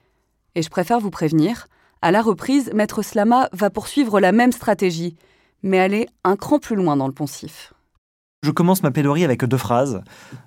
Et 0.54 0.62
je 0.62 0.70
préfère 0.70 0.98
vous 0.98 1.10
prévenir, 1.10 1.66
à 2.02 2.10
la 2.10 2.22
reprise, 2.22 2.70
Maître 2.74 3.02
Slama 3.02 3.48
va 3.52 3.70
poursuivre 3.70 4.20
la 4.20 4.32
même 4.32 4.52
stratégie, 4.52 5.16
mais 5.62 5.78
aller 5.78 6.06
un 6.24 6.36
cran 6.36 6.58
plus 6.58 6.76
loin 6.76 6.96
dans 6.96 7.06
le 7.06 7.12
poncif. 7.12 7.72
Je 8.46 8.52
commence 8.52 8.84
ma 8.84 8.92
plaidoirie 8.92 9.24
avec 9.24 9.44
deux 9.44 9.56
phrases. 9.56 10.02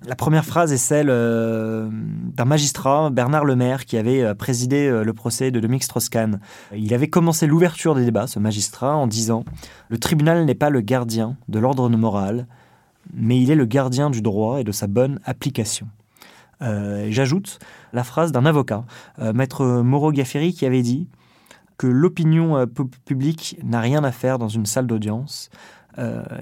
La 0.06 0.14
première 0.14 0.46
phrase 0.46 0.72
est 0.72 0.78
celle 0.78 1.08
euh, 1.10 1.90
d'un 1.92 2.46
magistrat, 2.46 3.10
Bernard 3.10 3.44
Lemaire, 3.44 3.84
qui 3.84 3.98
avait 3.98 4.22
euh, 4.22 4.34
présidé 4.34 4.86
euh, 4.86 5.02
le 5.04 5.12
procès 5.12 5.50
de 5.50 5.60
Dominique 5.60 5.84
Strauss-Kahn. 5.84 6.40
Il 6.74 6.94
avait 6.94 7.08
commencé 7.08 7.46
l'ouverture 7.46 7.94
des 7.94 8.04
débats, 8.04 8.26
ce 8.26 8.38
magistrat, 8.38 8.96
en 8.96 9.06
disant 9.06 9.44
Le 9.90 9.98
tribunal 9.98 10.46
n'est 10.46 10.54
pas 10.54 10.70
le 10.70 10.80
gardien 10.80 11.36
de 11.48 11.58
l'ordre 11.58 11.90
moral, 11.90 12.46
mais 13.12 13.38
il 13.38 13.50
est 13.50 13.56
le 13.56 13.66
gardien 13.66 14.08
du 14.08 14.22
droit 14.22 14.60
et 14.60 14.64
de 14.64 14.72
sa 14.72 14.86
bonne 14.86 15.20
application. 15.24 15.88
J'ajoute 17.08 17.58
la 17.94 18.04
phrase 18.04 18.32
d'un 18.32 18.44
avocat, 18.44 18.84
maître 19.18 19.64
Moreau 19.82 20.12
Gafferi, 20.12 20.52
qui 20.52 20.66
avait 20.66 20.82
dit 20.82 21.08
que 21.80 21.86
l'opinion 21.86 22.66
publique 23.06 23.56
n'a 23.64 23.80
rien 23.80 24.04
à 24.04 24.12
faire 24.12 24.38
dans 24.38 24.48
une 24.48 24.66
salle 24.66 24.86
d'audience. 24.86 25.48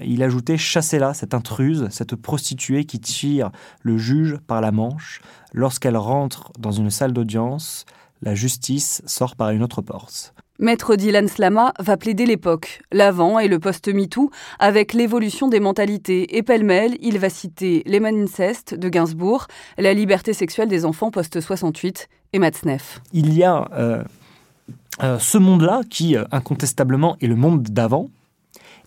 il 0.01 0.21
ajoutait 0.21 0.57
Chassez-la, 0.57 1.13
cette 1.13 1.33
intruse, 1.33 1.87
cette 1.91 2.17
prostituée 2.17 2.83
qui 2.83 2.99
tire 2.99 3.49
le 3.81 3.97
juge 3.97 4.37
par 4.47 4.59
la 4.59 4.73
manche. 4.73 5.21
Lorsqu'elle 5.53 5.95
rentre 5.95 6.51
dans 6.59 6.73
une 6.73 6.89
salle 6.89 7.13
d'audience, 7.13 7.85
la 8.21 8.35
justice 8.35 9.01
sort 9.05 9.37
par 9.37 9.51
une 9.51 9.63
autre 9.63 9.81
porte. 9.81 10.33
Maître 10.59 10.97
Dylan 10.97 11.29
Slama 11.29 11.73
va 11.79 11.95
plaider 11.95 12.25
l'époque, 12.25 12.81
l'avant 12.91 13.39
et 13.39 13.47
le 13.47 13.59
post-MeToo, 13.59 14.29
avec 14.59 14.91
l'évolution 14.91 15.47
des 15.47 15.61
mentalités. 15.61 16.35
Et 16.35 16.43
pêle-mêle, 16.43 16.97
il 16.99 17.17
va 17.17 17.29
citer 17.29 17.81
les 17.85 18.05
Incest 18.05 18.75
de 18.75 18.89
Gainsbourg, 18.89 19.47
la 19.77 19.93
liberté 19.93 20.33
sexuelle 20.33 20.67
des 20.67 20.83
enfants 20.83 21.11
post-68 21.11 22.07
et 22.33 22.39
Matzneff. 22.39 22.99
Il 23.13 23.33
y 23.33 23.45
a 23.45 23.69
euh, 23.71 23.99
euh, 23.99 24.03
ce 25.19 25.37
monde-là 25.37 25.81
qui, 25.89 26.15
euh, 26.15 26.25
incontestablement, 26.31 27.17
est 27.21 27.27
le 27.27 27.35
monde 27.35 27.63
d'avant, 27.63 28.09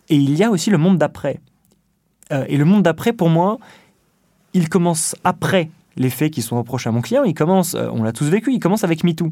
et 0.09 0.15
il 0.15 0.35
y 0.35 0.43
a 0.43 0.51
aussi 0.51 0.69
le 0.69 0.77
monde 0.77 0.97
d'après. 0.97 1.39
et 2.47 2.57
le 2.57 2.65
monde 2.65 2.83
d'après, 2.83 3.13
pour 3.13 3.29
moi, 3.29 3.59
il 4.53 4.69
commence 4.69 5.15
après 5.23 5.69
les 5.95 6.09
faits 6.09 6.31
qui 6.31 6.41
sont 6.41 6.57
reprochés 6.57 6.89
à 6.89 6.91
mon 6.91 7.01
client, 7.01 7.23
euh, 7.23 7.89
on 7.91 8.03
l'a 8.03 8.11
tous 8.11 8.25
vécu, 8.25 8.53
il 8.53 8.59
commence 8.59 8.83
avec 8.83 9.03
MeToo. 9.03 9.29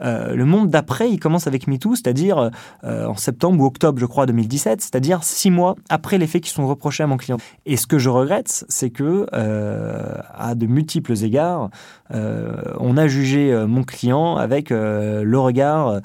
Euh, 0.00 0.34
le 0.34 0.44
monde 0.44 0.68
d'après, 0.68 1.10
il 1.10 1.18
commence 1.18 1.46
avec 1.46 1.66
MeToo, 1.66 1.94
c'est-à-dire 1.94 2.50
euh, 2.84 3.06
en 3.06 3.16
septembre 3.16 3.62
ou 3.62 3.66
octobre, 3.66 3.98
je 3.98 4.06
crois, 4.06 4.26
2017, 4.26 4.80
c'est-à-dire 4.80 5.22
six 5.22 5.50
mois 5.50 5.76
après 5.88 6.18
les 6.18 6.26
faits 6.26 6.42
qui 6.42 6.50
sont 6.50 6.66
reprochés 6.66 7.02
à 7.02 7.06
mon 7.06 7.16
client. 7.16 7.38
Et 7.66 7.76
ce 7.76 7.86
que 7.86 7.98
je 7.98 8.08
regrette, 8.08 8.64
c'est 8.68 8.90
que, 8.90 9.26
à 9.32 10.54
de 10.54 10.66
multiples 10.66 11.12
égards, 11.24 11.70
on 12.10 12.96
a 12.96 13.06
jugé 13.06 13.64
mon 13.66 13.84
client 13.84 14.36
avec 14.36 14.70
le 14.70 15.38
regard 15.38 16.00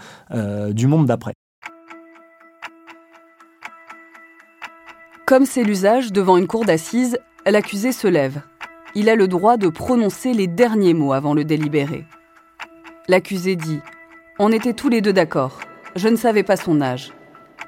du 0.71 0.87
monde 0.87 1.05
d'après. 1.05 1.33
Comme 5.25 5.45
c'est 5.45 5.63
l'usage 5.63 6.11
devant 6.11 6.37
une 6.37 6.47
cour 6.47 6.65
d'assises, 6.65 7.17
l'accusé 7.45 7.91
se 7.91 8.07
lève 8.07 8.41
il 8.97 9.09
a 9.09 9.15
le 9.15 9.27
droit 9.27 9.57
de 9.57 9.67
prononcer 9.67 10.33
les 10.33 10.47
derniers 10.47 10.95
mots 10.95 11.13
avant 11.13 11.35
le 11.35 11.43
délibéré. 11.43 12.07
L'accusé 13.07 13.55
dit 13.55 13.79
On 14.39 14.51
était 14.51 14.73
tous 14.73 14.89
les 14.89 15.01
deux 15.01 15.13
d'accord. 15.13 15.59
Je 15.95 16.07
ne 16.07 16.15
savais 16.15 16.41
pas 16.41 16.57
son 16.57 16.81
âge. 16.81 17.13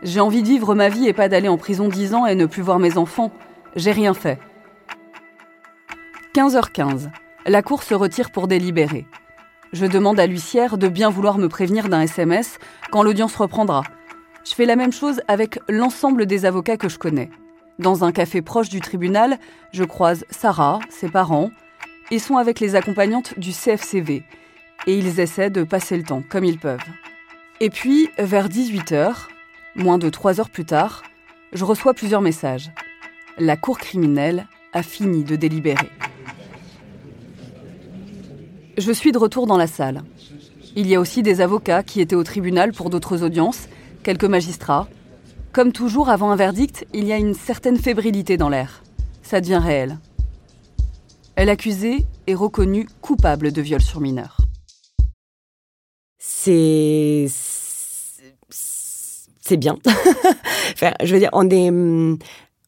J'ai 0.01 0.21
envie 0.21 0.41
de 0.41 0.47
vivre 0.47 0.73
ma 0.73 0.89
vie 0.89 1.07
et 1.07 1.13
pas 1.13 1.29
d'aller 1.29 1.47
en 1.47 1.57
prison 1.57 1.87
dix 1.87 2.15
ans 2.15 2.25
et 2.25 2.33
ne 2.33 2.47
plus 2.47 2.63
voir 2.63 2.79
mes 2.79 2.97
enfants. 2.97 3.31
J'ai 3.75 3.91
rien 3.91 4.15
fait. 4.15 4.39
15h15. 6.33 7.11
La 7.45 7.61
cour 7.61 7.83
se 7.83 7.93
retire 7.93 8.31
pour 8.31 8.47
délibérer. 8.47 9.05
Je 9.71 9.85
demande 9.85 10.19
à 10.19 10.25
l'huissière 10.25 10.79
de 10.79 10.87
bien 10.87 11.11
vouloir 11.11 11.37
me 11.37 11.47
prévenir 11.47 11.89
d'un 11.89 12.01
SMS 12.01 12.57
quand 12.89 13.03
l'audience 13.03 13.35
reprendra. 13.35 13.83
Je 14.43 14.55
fais 14.55 14.65
la 14.65 14.75
même 14.75 14.93
chose 14.93 15.21
avec 15.27 15.59
l'ensemble 15.69 16.25
des 16.25 16.45
avocats 16.45 16.77
que 16.77 16.89
je 16.89 16.97
connais. 16.97 17.29
Dans 17.79 18.03
un 18.03 18.11
café 18.11 18.41
proche 18.41 18.67
du 18.67 18.81
tribunal, 18.81 19.39
je 19.71 19.85
croise 19.85 20.25
Sarah, 20.29 20.79
ses 20.89 21.07
parents. 21.07 21.49
Ils 22.11 22.19
sont 22.19 22.35
avec 22.35 22.59
les 22.59 22.75
accompagnantes 22.75 23.39
du 23.39 23.53
CFCV 23.53 24.23
et 24.85 24.97
ils 24.97 25.21
essaient 25.21 25.49
de 25.49 25.63
passer 25.63 25.95
le 25.95 26.03
temps 26.03 26.21
comme 26.29 26.43
ils 26.43 26.59
peuvent. 26.59 26.83
Et 27.61 27.69
puis, 27.69 28.09
vers 28.17 28.49
18h, 28.49 29.27
moins 29.75 29.97
de 29.97 30.09
3 30.09 30.41
heures 30.41 30.49
plus 30.49 30.65
tard, 30.65 31.03
je 31.53 31.63
reçois 31.63 31.93
plusieurs 31.93 32.19
messages. 32.19 32.69
La 33.37 33.55
cour 33.55 33.77
criminelle 33.77 34.47
a 34.73 34.83
fini 34.83 35.23
de 35.23 35.37
délibérer. 35.37 35.89
Je 38.77 38.91
suis 38.91 39.13
de 39.13 39.17
retour 39.17 39.47
dans 39.47 39.57
la 39.57 39.67
salle. 39.67 40.03
Il 40.75 40.85
y 40.85 40.95
a 40.95 40.99
aussi 40.99 41.23
des 41.23 41.39
avocats 41.39 41.83
qui 41.83 42.01
étaient 42.01 42.15
au 42.15 42.23
tribunal 42.25 42.73
pour 42.73 42.89
d'autres 42.89 43.23
audiences, 43.23 43.69
quelques 44.03 44.25
magistrats, 44.25 44.89
comme 45.51 45.71
toujours 45.71 46.09
avant 46.09 46.31
un 46.31 46.35
verdict, 46.35 46.85
il 46.93 47.05
y 47.05 47.13
a 47.13 47.17
une 47.17 47.33
certaine 47.33 47.77
fébrilité 47.77 48.37
dans 48.37 48.49
l'air. 48.49 48.83
Ça 49.21 49.41
devient 49.41 49.61
réel. 49.61 49.97
L'accusé 51.37 52.05
est 52.27 52.35
reconnu 52.35 52.87
coupable 53.01 53.51
de 53.51 53.61
viol 53.61 53.81
sur 53.81 54.01
mineur. 54.01 54.37
C'est 56.17 57.27
c'est 58.49 59.57
bien. 59.57 59.77
enfin, 60.73 60.93
je 61.03 61.13
veux 61.13 61.19
dire, 61.19 61.31
on 61.33 61.49
est 61.49 61.69
hum, 61.69 62.19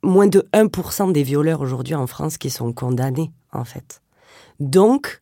moins 0.02 0.28
de 0.28 0.48
1% 0.54 1.12
des 1.12 1.24
violeurs 1.24 1.62
aujourd'hui 1.62 1.96
en 1.96 2.08
France 2.08 2.38
qui 2.38 2.50
sont 2.50 2.74
condamnés, 2.74 3.32
en 3.52 3.66
fait. 3.66 4.02
Donc, 4.60 5.22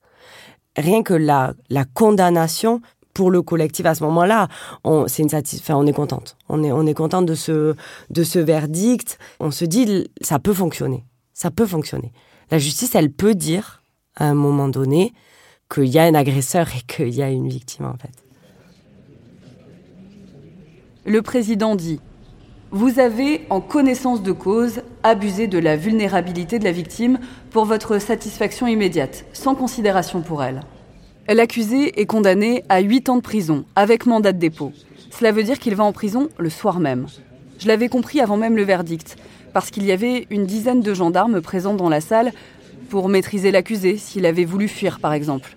rien 0.77 1.03
que 1.03 1.13
la, 1.13 1.53
la 1.69 1.83
condamnation 1.83 2.81
pour 3.13 3.31
le 3.31 3.41
collectif 3.41 3.85
à 3.85 3.95
ce 3.95 4.03
moment-là, 4.03 4.47
on, 4.83 5.07
c'est 5.07 5.23
une 5.23 5.29
on 5.69 5.87
est 5.87 5.93
contente. 5.93 6.37
On 6.47 6.63
est, 6.63 6.71
on 6.71 6.85
est 6.85 6.93
contente 6.93 7.25
de 7.25 7.35
ce, 7.35 7.75
de 8.09 8.23
ce 8.23 8.39
verdict. 8.39 9.17
On 9.39 9.51
se 9.51 9.65
dit, 9.65 10.09
ça 10.21 10.39
peut 10.39 10.53
fonctionner. 10.53 11.05
Ça 11.33 11.51
peut 11.51 11.65
fonctionner. 11.65 12.11
La 12.51 12.57
justice, 12.57 12.95
elle 12.95 13.11
peut 13.11 13.35
dire, 13.35 13.83
à 14.15 14.25
un 14.25 14.33
moment 14.33 14.67
donné, 14.67 15.13
qu'il 15.73 15.85
y 15.85 15.99
a 15.99 16.03
un 16.03 16.15
agresseur 16.15 16.67
et 16.75 16.81
qu'il 16.81 17.13
y 17.13 17.21
a 17.21 17.29
une 17.29 17.47
victime, 17.47 17.85
en 17.85 17.95
fait. 17.95 18.11
Le 21.05 21.21
président 21.21 21.75
dit 21.75 21.99
Vous 22.71 22.99
avez, 22.99 23.45
en 23.49 23.61
connaissance 23.61 24.21
de 24.21 24.31
cause, 24.31 24.81
abusé 25.03 25.47
de 25.47 25.59
la 25.59 25.75
vulnérabilité 25.75 26.59
de 26.59 26.63
la 26.63 26.71
victime 26.71 27.19
pour 27.51 27.65
votre 27.65 27.99
satisfaction 27.99 28.67
immédiate, 28.67 29.25
sans 29.33 29.55
considération 29.55 30.21
pour 30.21 30.43
elle. 30.43 30.61
L'accusé 31.31 32.01
est 32.01 32.07
condamné 32.07 32.63
à 32.69 32.79
8 32.79 33.09
ans 33.09 33.17
de 33.17 33.21
prison, 33.21 33.63
avec 33.75 34.07
mandat 34.07 34.31
de 34.31 34.39
dépôt. 34.39 34.73
Cela 35.11 35.31
veut 35.31 35.43
dire 35.43 35.59
qu'il 35.59 35.75
va 35.75 35.83
en 35.83 35.93
prison 35.93 36.29
le 36.39 36.49
soir 36.49 36.79
même. 36.79 37.05
Je 37.59 37.67
l'avais 37.67 37.87
compris 37.87 38.19
avant 38.19 38.35
même 38.35 38.55
le 38.55 38.63
verdict, 38.63 39.15
parce 39.53 39.69
qu'il 39.69 39.85
y 39.85 39.91
avait 39.91 40.25
une 40.31 40.47
dizaine 40.47 40.81
de 40.81 40.91
gendarmes 40.95 41.39
présents 41.39 41.75
dans 41.75 41.87
la 41.87 42.01
salle 42.01 42.31
pour 42.89 43.09
maîtriser 43.09 43.51
l'accusé 43.51 43.97
s'il 43.97 44.25
avait 44.25 44.43
voulu 44.43 44.67
fuir, 44.67 44.99
par 44.99 45.13
exemple. 45.13 45.55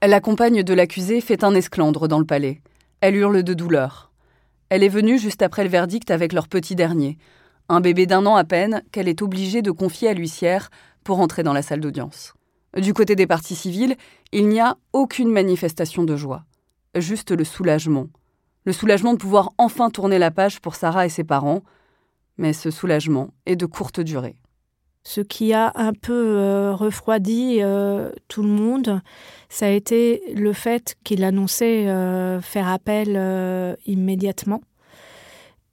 La 0.00 0.20
compagne 0.20 0.62
de 0.62 0.72
l'accusé 0.72 1.20
fait 1.20 1.42
un 1.42 1.56
esclandre 1.56 2.06
dans 2.06 2.20
le 2.20 2.26
palais. 2.26 2.60
Elle 3.00 3.16
hurle 3.16 3.42
de 3.42 3.54
douleur. 3.54 4.12
Elle 4.68 4.84
est 4.84 4.88
venue 4.88 5.18
juste 5.18 5.42
après 5.42 5.64
le 5.64 5.70
verdict 5.70 6.12
avec 6.12 6.32
leur 6.32 6.46
petit 6.46 6.76
dernier, 6.76 7.18
un 7.68 7.80
bébé 7.80 8.06
d'un 8.06 8.24
an 8.24 8.36
à 8.36 8.44
peine 8.44 8.84
qu'elle 8.92 9.08
est 9.08 9.20
obligée 9.20 9.62
de 9.62 9.72
confier 9.72 10.08
à 10.08 10.14
l'huissière 10.14 10.70
pour 11.06 11.20
entrer 11.20 11.44
dans 11.44 11.52
la 11.52 11.62
salle 11.62 11.80
d'audience. 11.80 12.34
Du 12.76 12.92
côté 12.92 13.14
des 13.14 13.28
parties 13.28 13.54
civiles, 13.54 13.96
il 14.32 14.48
n'y 14.48 14.60
a 14.60 14.76
aucune 14.92 15.30
manifestation 15.30 16.02
de 16.02 16.16
joie, 16.16 16.44
juste 16.96 17.30
le 17.30 17.44
soulagement. 17.44 18.08
Le 18.64 18.72
soulagement 18.72 19.14
de 19.14 19.18
pouvoir 19.18 19.52
enfin 19.56 19.88
tourner 19.88 20.18
la 20.18 20.32
page 20.32 20.60
pour 20.60 20.74
Sarah 20.74 21.06
et 21.06 21.08
ses 21.08 21.22
parents, 21.22 21.62
mais 22.38 22.52
ce 22.52 22.72
soulagement 22.72 23.28
est 23.46 23.54
de 23.54 23.66
courte 23.66 24.00
durée. 24.00 24.34
Ce 25.04 25.20
qui 25.20 25.52
a 25.52 25.70
un 25.76 25.92
peu 25.92 26.12
euh, 26.12 26.74
refroidi 26.74 27.58
euh, 27.60 28.10
tout 28.26 28.42
le 28.42 28.48
monde, 28.48 29.00
ça 29.48 29.66
a 29.66 29.70
été 29.70 30.34
le 30.34 30.52
fait 30.52 30.96
qu'il 31.04 31.22
annonçait 31.22 31.88
euh, 31.88 32.40
faire 32.40 32.66
appel 32.66 33.76
immédiatement 33.86 34.60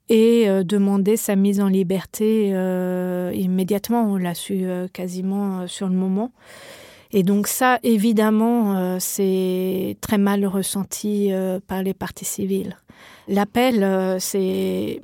et 0.08 0.48
euh, 0.48 0.64
demander 0.64 1.16
sa 1.16 1.36
mise 1.36 1.60
en 1.60 1.68
liberté 1.68 2.50
euh, 2.52 3.32
immédiatement. 3.34 4.12
On 4.12 4.16
l'a 4.16 4.34
su 4.34 4.64
euh, 4.64 4.88
quasiment 4.88 5.66
sur 5.66 5.88
le 5.88 5.94
moment. 5.94 6.32
Et 7.12 7.22
donc 7.22 7.46
ça, 7.46 7.78
évidemment, 7.84 8.98
c'est 8.98 9.96
très 10.00 10.18
mal 10.18 10.44
ressenti 10.46 11.30
par 11.68 11.80
les 11.84 11.94
parties 11.94 12.24
civiles. 12.24 12.76
L'appel, 13.28 14.18
c'est 14.18 15.00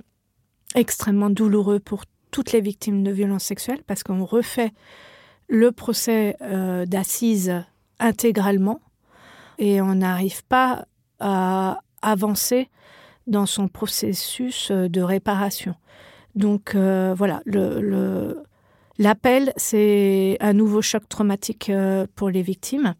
extrêmement 0.74 1.30
douloureux 1.30 1.78
pour 1.78 2.02
toutes 2.32 2.50
les 2.50 2.60
victimes 2.60 3.04
de 3.04 3.12
violences 3.12 3.44
sexuelles 3.44 3.84
parce 3.86 4.02
qu'on 4.02 4.24
refait 4.24 4.72
le 5.46 5.70
procès 5.70 6.36
d'assises 6.88 7.62
intégralement 8.00 8.80
et 9.58 9.80
on 9.80 9.94
n'arrive 9.94 10.44
pas 10.46 10.86
à 11.20 11.78
avancer 12.02 12.68
dans 13.26 13.46
son 13.46 13.68
processus 13.68 14.70
euh, 14.70 14.88
de 14.88 15.00
réparation. 15.00 15.74
Donc 16.34 16.74
euh, 16.74 17.14
voilà, 17.16 17.42
le, 17.44 18.42
l'appel, 18.98 19.52
c'est 19.56 20.36
un 20.40 20.52
nouveau 20.52 20.82
choc 20.82 21.08
traumatique 21.08 21.70
euh, 21.70 22.06
pour 22.14 22.30
les 22.30 22.42
victimes. 22.42 22.94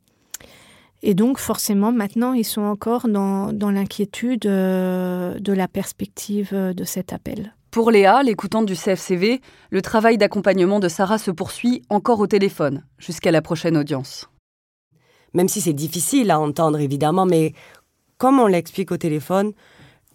Et 1.03 1.15
donc 1.15 1.39
forcément, 1.39 1.93
maintenant, 1.93 2.33
ils 2.33 2.45
sont 2.45 2.63
encore 2.63 3.09
dans, 3.09 3.53
dans 3.53 3.71
l'inquiétude 3.71 4.41
de 4.41 5.53
la 5.53 5.69
perspective 5.69 6.55
de 6.55 6.85
cet 6.85 7.15
appel. 7.15 7.55
Pour 7.71 7.91
Léa, 7.91 8.23
l'écoutante 8.23 8.67
du 8.67 8.75
CFCV, 8.75 9.41
le 9.71 9.83
travail 9.83 10.19
d'accompagnement 10.19 10.79
de 10.79 10.89
Sarah 10.89 11.19
se 11.19 11.31
poursuit 11.31 11.83
encore 11.89 12.21
au 12.21 12.27
téléphone, 12.27 12.85
jusqu'à 12.99 13.31
la 13.31 13.41
prochaine 13.41 13.79
audience. 13.79 14.29
Même 15.35 15.49
si 15.49 15.61
c'est 15.61 15.73
difficile 15.73 16.31
à 16.31 16.41
entendre, 16.41 16.81
évidemment, 16.81 17.27
mais 17.27 17.55
comme 18.19 18.41
on 18.41 18.47
l'explique 18.47 18.91
au 18.91 18.97
téléphone, 18.97 19.53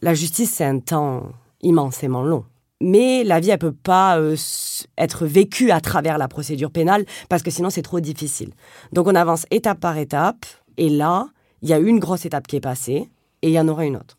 la 0.05 0.13
justice, 0.13 0.51
c'est 0.51 0.63
un 0.63 0.77
temps 0.77 1.31
immensément 1.61 2.21
long. 2.21 2.45
mais 2.79 3.23
la 3.23 3.39
vie, 3.39 3.49
elle 3.49 3.57
peut 3.57 3.71
pas 3.71 4.19
euh, 4.19 4.35
être 4.99 5.25
vécue 5.25 5.71
à 5.71 5.81
travers 5.81 6.19
la 6.19 6.27
procédure 6.27 6.69
pénale 6.69 7.05
parce 7.27 7.41
que 7.41 7.49
sinon 7.49 7.71
c'est 7.71 7.81
trop 7.81 7.99
difficile. 7.99 8.51
Donc 8.93 9.07
on 9.07 9.15
avance 9.15 9.47
étape 9.49 9.79
par 9.79 9.97
étape 9.97 10.45
et 10.77 10.89
là, 10.89 11.29
il 11.63 11.69
y 11.69 11.73
a 11.73 11.79
une 11.79 11.97
grosse 11.97 12.25
étape 12.27 12.45
qui 12.45 12.57
est 12.57 12.61
passée 12.61 13.09
et 13.41 13.47
il 13.47 13.51
y 13.51 13.59
en 13.59 13.67
aura 13.67 13.85
une 13.85 13.95
autre. 13.95 14.15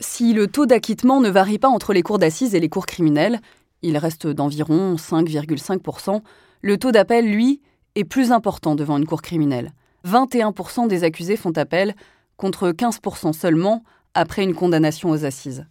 Si 0.00 0.32
le 0.32 0.48
taux 0.48 0.66
d'acquittement 0.66 1.20
ne 1.20 1.30
varie 1.30 1.60
pas 1.60 1.68
entre 1.68 1.92
les 1.92 2.02
cours 2.02 2.18
d'assises 2.18 2.56
et 2.56 2.60
les 2.60 2.68
cours 2.68 2.86
criminels, 2.86 3.38
il 3.82 3.96
reste 3.98 4.26
d'environ 4.26 4.96
5,5%, 4.96 6.22
le 6.62 6.76
taux 6.76 6.90
d'appel, 6.90 7.30
lui, 7.30 7.60
est 7.94 8.04
plus 8.04 8.32
important 8.32 8.74
devant 8.74 8.98
une 8.98 9.06
cour 9.06 9.22
criminelle. 9.22 9.72
21% 10.04 10.88
des 10.88 11.04
accusés 11.04 11.36
font 11.36 11.52
appel, 11.52 11.94
contre 12.36 12.70
15% 12.70 13.32
seulement 13.32 13.84
après 14.14 14.42
une 14.42 14.54
condamnation 14.54 15.10
aux 15.10 15.24
assises. 15.24 15.66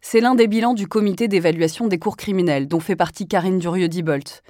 C'est 0.00 0.20
l'un 0.20 0.34
des 0.34 0.48
bilans 0.48 0.74
du 0.74 0.86
comité 0.86 1.28
d'évaluation 1.28 1.86
des 1.86 1.98
cours 1.98 2.16
criminels, 2.16 2.68
dont 2.68 2.80
fait 2.80 2.96
partie 2.96 3.28
Karine 3.28 3.58
Durieux-Dibolt. 3.58 4.42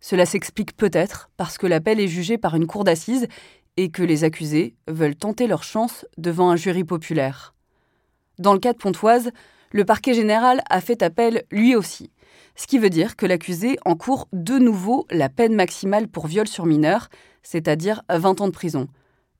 Cela 0.00 0.26
s'explique 0.26 0.76
peut-être 0.76 1.30
parce 1.36 1.58
que 1.58 1.66
l'appel 1.66 2.00
est 2.00 2.08
jugé 2.08 2.38
par 2.38 2.54
une 2.56 2.66
cour 2.66 2.84
d'assises 2.84 3.28
et 3.76 3.90
que 3.90 4.02
les 4.02 4.24
accusés 4.24 4.74
veulent 4.88 5.16
tenter 5.16 5.46
leur 5.46 5.62
chance 5.62 6.04
devant 6.16 6.50
un 6.50 6.56
jury 6.56 6.84
populaire. 6.84 7.54
Dans 8.38 8.52
le 8.52 8.58
cas 8.58 8.72
de 8.72 8.78
Pontoise, 8.78 9.30
le 9.70 9.84
parquet 9.84 10.14
général 10.14 10.62
a 10.68 10.80
fait 10.80 11.02
appel 11.02 11.44
lui 11.50 11.76
aussi, 11.76 12.10
ce 12.56 12.66
qui 12.66 12.78
veut 12.78 12.90
dire 12.90 13.14
que 13.14 13.24
l'accusé 13.24 13.78
encourt 13.84 14.28
de 14.32 14.58
nouveau 14.58 15.06
la 15.10 15.28
peine 15.28 15.54
maximale 15.54 16.08
pour 16.08 16.26
viol 16.26 16.48
sur 16.48 16.66
mineur, 16.66 17.08
c'est-à-dire 17.42 18.02
20 18.10 18.40
ans 18.40 18.46
de 18.48 18.52
prison. 18.52 18.88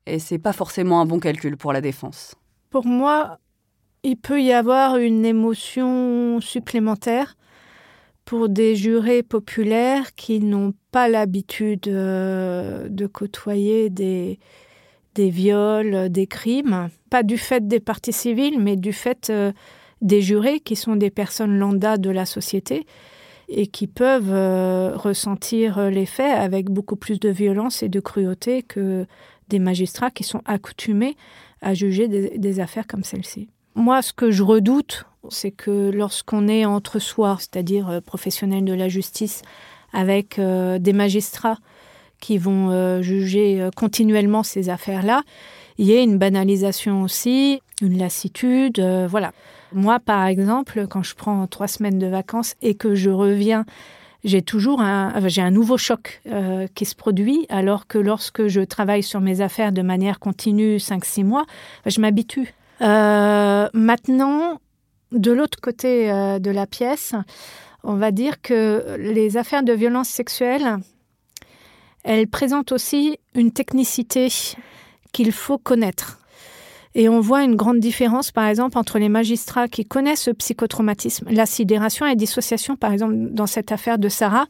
Et 0.07 0.21
c'est 0.21 0.39
pas 0.39 0.53
forcément 0.53 1.01
un 1.01 1.07
bon 1.07 1.19
calcul 1.19 1.57
pour 1.57 1.73
la 1.73 1.81
défense. 1.81 2.37
Pour 2.71 2.87
moi, 2.87 3.39
il 4.03 4.17
peut 4.17 4.43
y 4.43 4.53
avoir 4.53 4.97
une 4.97 5.25
émotion 5.25 6.41
supplémentaire 6.41 7.37
pour 8.25 8.51
des 8.51 8.77
jurés 8.77 9.23
populaires 9.23 10.15
qui 10.15 10.41
n'ont 10.41 10.75
pas 10.91 11.09
l'habitude 11.09 11.89
euh, 11.89 12.87
de 12.91 13.07
côtoyer 13.07 13.89
des, 13.89 14.39
viols, 15.17 16.11
des 16.11 16.27
crimes, 16.27 16.91
pas 17.09 17.23
du 17.23 17.39
fait 17.39 17.67
des 17.67 17.81
parties 17.81 18.13
civiles, 18.13 18.61
mais 18.61 18.77
du 18.77 18.93
fait 18.93 19.31
euh, 19.31 19.51
des 20.03 20.21
jurés 20.21 20.61
qui 20.61 20.77
sont 20.77 20.95
des 20.95 21.11
personnes 21.11 21.59
lambda 21.59 21.97
de 21.97 22.11
la 22.11 22.27
société 22.27 22.87
et 23.49 23.67
qui 23.67 23.87
peuvent 23.87 24.31
euh, 24.31 24.93
ressentir 24.95 25.89
les 25.89 26.05
faits 26.05 26.37
avec 26.37 26.69
beaucoup 26.69 26.97
plus 26.97 27.19
de 27.19 27.31
violence 27.31 27.83
et 27.83 27.89
de 27.89 27.99
cruauté 27.99 28.63
que 28.63 29.07
des 29.49 29.59
magistrats 29.59 30.11
qui 30.11 30.23
sont 30.23 30.43
accoutumés 30.45 31.17
à 31.61 31.75
juger 31.75 32.09
des, 32.09 32.61
affaires 32.61 32.87
comme 32.87 33.05
celle-ci. 33.05 33.49
Moi, 33.75 34.03
ce 34.03 34.13
que 34.13 34.31
je 34.31 34.43
redoute, 34.43 35.07
c'est 35.29 35.51
que 35.51 35.91
lorsqu'on 35.91 36.49
est 36.49 36.65
entre 36.65 36.99
soi, 36.99 37.37
c'est-à-dire 37.39 37.89
euh, 37.89 38.01
professionnels 38.01 38.65
de 38.65 38.73
la 38.73 38.89
justice, 38.89 39.43
avec 39.93 40.39
euh, 40.39 40.79
des 40.79 40.93
magistrats 40.93 41.59
qui 42.21 42.39
vont 42.39 42.71
euh, 42.71 43.03
juger 43.03 43.69
continuellement 43.77 44.43
ces 44.43 44.69
affaires-là, 44.69 45.23
il 45.79 45.87
y 45.87 45.93
ait 45.93 46.03
une 46.03 46.19
banalisation 46.19 47.03
aussi, 47.03 47.61
une 47.81 47.99
lassitude, 47.99 48.81
voilà. 49.09 49.33
Moi, 49.73 50.01
par 50.01 50.27
exemple, 50.27 50.87
quand 50.89 51.05
je 51.05 51.15
prends 51.15 51.47
trois 51.47 51.69
semaines 51.69 52.01
de 52.01 52.09
vacances 52.09 52.57
et 52.63 52.75
que 52.75 52.97
je 52.97 53.11
reviens, 53.11 53.65
j'ai 54.25 54.43
toujours 54.43 54.81
un, 54.81 55.29
j'ai 55.29 55.43
un 55.43 55.51
nouveau 55.51 55.77
choc 55.77 56.21
euh, 56.27 56.67
qui 56.75 56.85
se 56.85 56.95
produit, 56.95 57.47
alors 57.49 57.87
que 57.87 57.99
lorsque 57.99 58.49
je 58.49 58.61
travaille 58.61 59.03
sur 59.03 59.21
mes 59.21 59.41
affaires 59.41 59.73
de 59.73 59.83
manière 59.83 60.19
continue 60.19 60.77
5-6 60.77 61.25
mois, 61.25 61.47
je 61.87 62.01
m'habitue. 62.01 62.55
Euh, 62.81 63.69
maintenant, 63.73 64.61
de 65.13 65.33
l'autre 65.33 65.61
côté 65.61 66.11
euh, 66.11 66.39
de 66.39 66.51
la 66.51 66.67
pièce, 66.67 67.15
on 67.85 67.95
va 67.95 68.11
dire 68.11 68.43
que 68.43 68.97
les 68.99 69.37
affaires 69.37 69.63
de 69.63 69.73
violence 69.73 70.09
sexuelle, 70.09 70.79
elles 72.03 72.29
présentent 72.29 72.73
aussi 72.73 73.19
une 73.35 73.53
technicité 73.53 74.29
qu'il 75.13 75.33
faut 75.33 75.59
connaître. 75.59 76.19
Et 76.99 77.09
on 77.09 77.21
voit 77.21 77.45
une 77.45 77.55
grande 77.55 77.79
différence, 77.79 78.33
par 78.33 78.49
exemple, 78.49 78.77
entre 78.77 78.99
les 78.99 79.09
magistrats 79.09 79.69
qui 79.69 79.85
connaissent 79.85 80.27
le 80.27 80.35
psychotraumatisme, 80.35 81.29
la 81.31 81.47
sidération 81.47 82.05
et 82.05 82.09
la 82.09 82.15
dissociation, 82.17 82.75
par 82.75 82.93
exemple, 82.93 83.15
dans 83.31 83.47
cette 83.47 83.71
affaire 83.71 83.99
de 83.99 84.09
Sarah. 84.09 84.47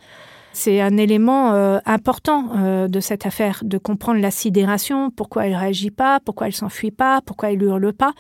C'est 0.55 0.81
un 0.81 0.97
élément 0.97 1.53
euh, 1.53 1.79
important 1.85 2.49
euh, 2.57 2.89
de 2.89 3.01
cette 3.01 3.27
affaire, 3.27 3.61
de 3.65 3.77
comprendre 3.77 4.23
la 4.23 4.31
sidération, 4.31 5.11
pourquoi 5.11 5.47
elle 5.47 5.55
réagit 5.55 5.91
pas, 5.91 6.21
pourquoi 6.21 6.47
elle 6.47 6.55
s'enfuit 6.55 6.91
pas, 6.91 7.21
pourquoi 7.21 7.53
elle 7.53 7.63
hurle 7.63 7.93
pas. 7.93 8.15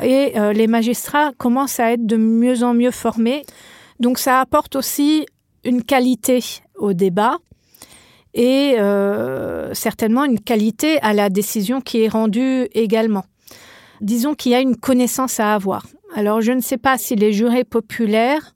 Et 0.00 0.38
euh, 0.38 0.52
les 0.52 0.68
magistrats 0.68 1.32
commencent 1.36 1.80
à 1.80 1.90
être 1.90 2.06
de 2.06 2.16
mieux 2.16 2.62
en 2.62 2.72
mieux 2.72 2.92
formés. 2.92 3.42
Donc 3.98 4.20
ça 4.20 4.38
apporte 4.38 4.76
aussi 4.76 5.26
une 5.64 5.82
qualité 5.82 6.38
au 6.76 6.92
débat 6.92 7.38
et 8.32 8.76
certainement 9.72 10.24
une 10.24 10.38
qualité 10.38 11.00
à 11.00 11.14
la 11.14 11.30
décision 11.30 11.80
qui 11.80 12.02
est 12.02 12.08
rendue 12.08 12.68
également. 12.74 13.24
Disons 14.00 14.34
qu'il 14.34 14.52
y 14.52 14.54
a 14.54 14.60
une 14.60 14.76
connaissance 14.76 15.40
à 15.40 15.54
avoir. 15.54 15.86
Alors 16.14 16.40
je 16.40 16.52
ne 16.52 16.60
sais 16.60 16.78
pas 16.78 16.98
si 16.98 17.16
les 17.16 17.32
jurés 17.32 17.64
populaires 17.64 18.54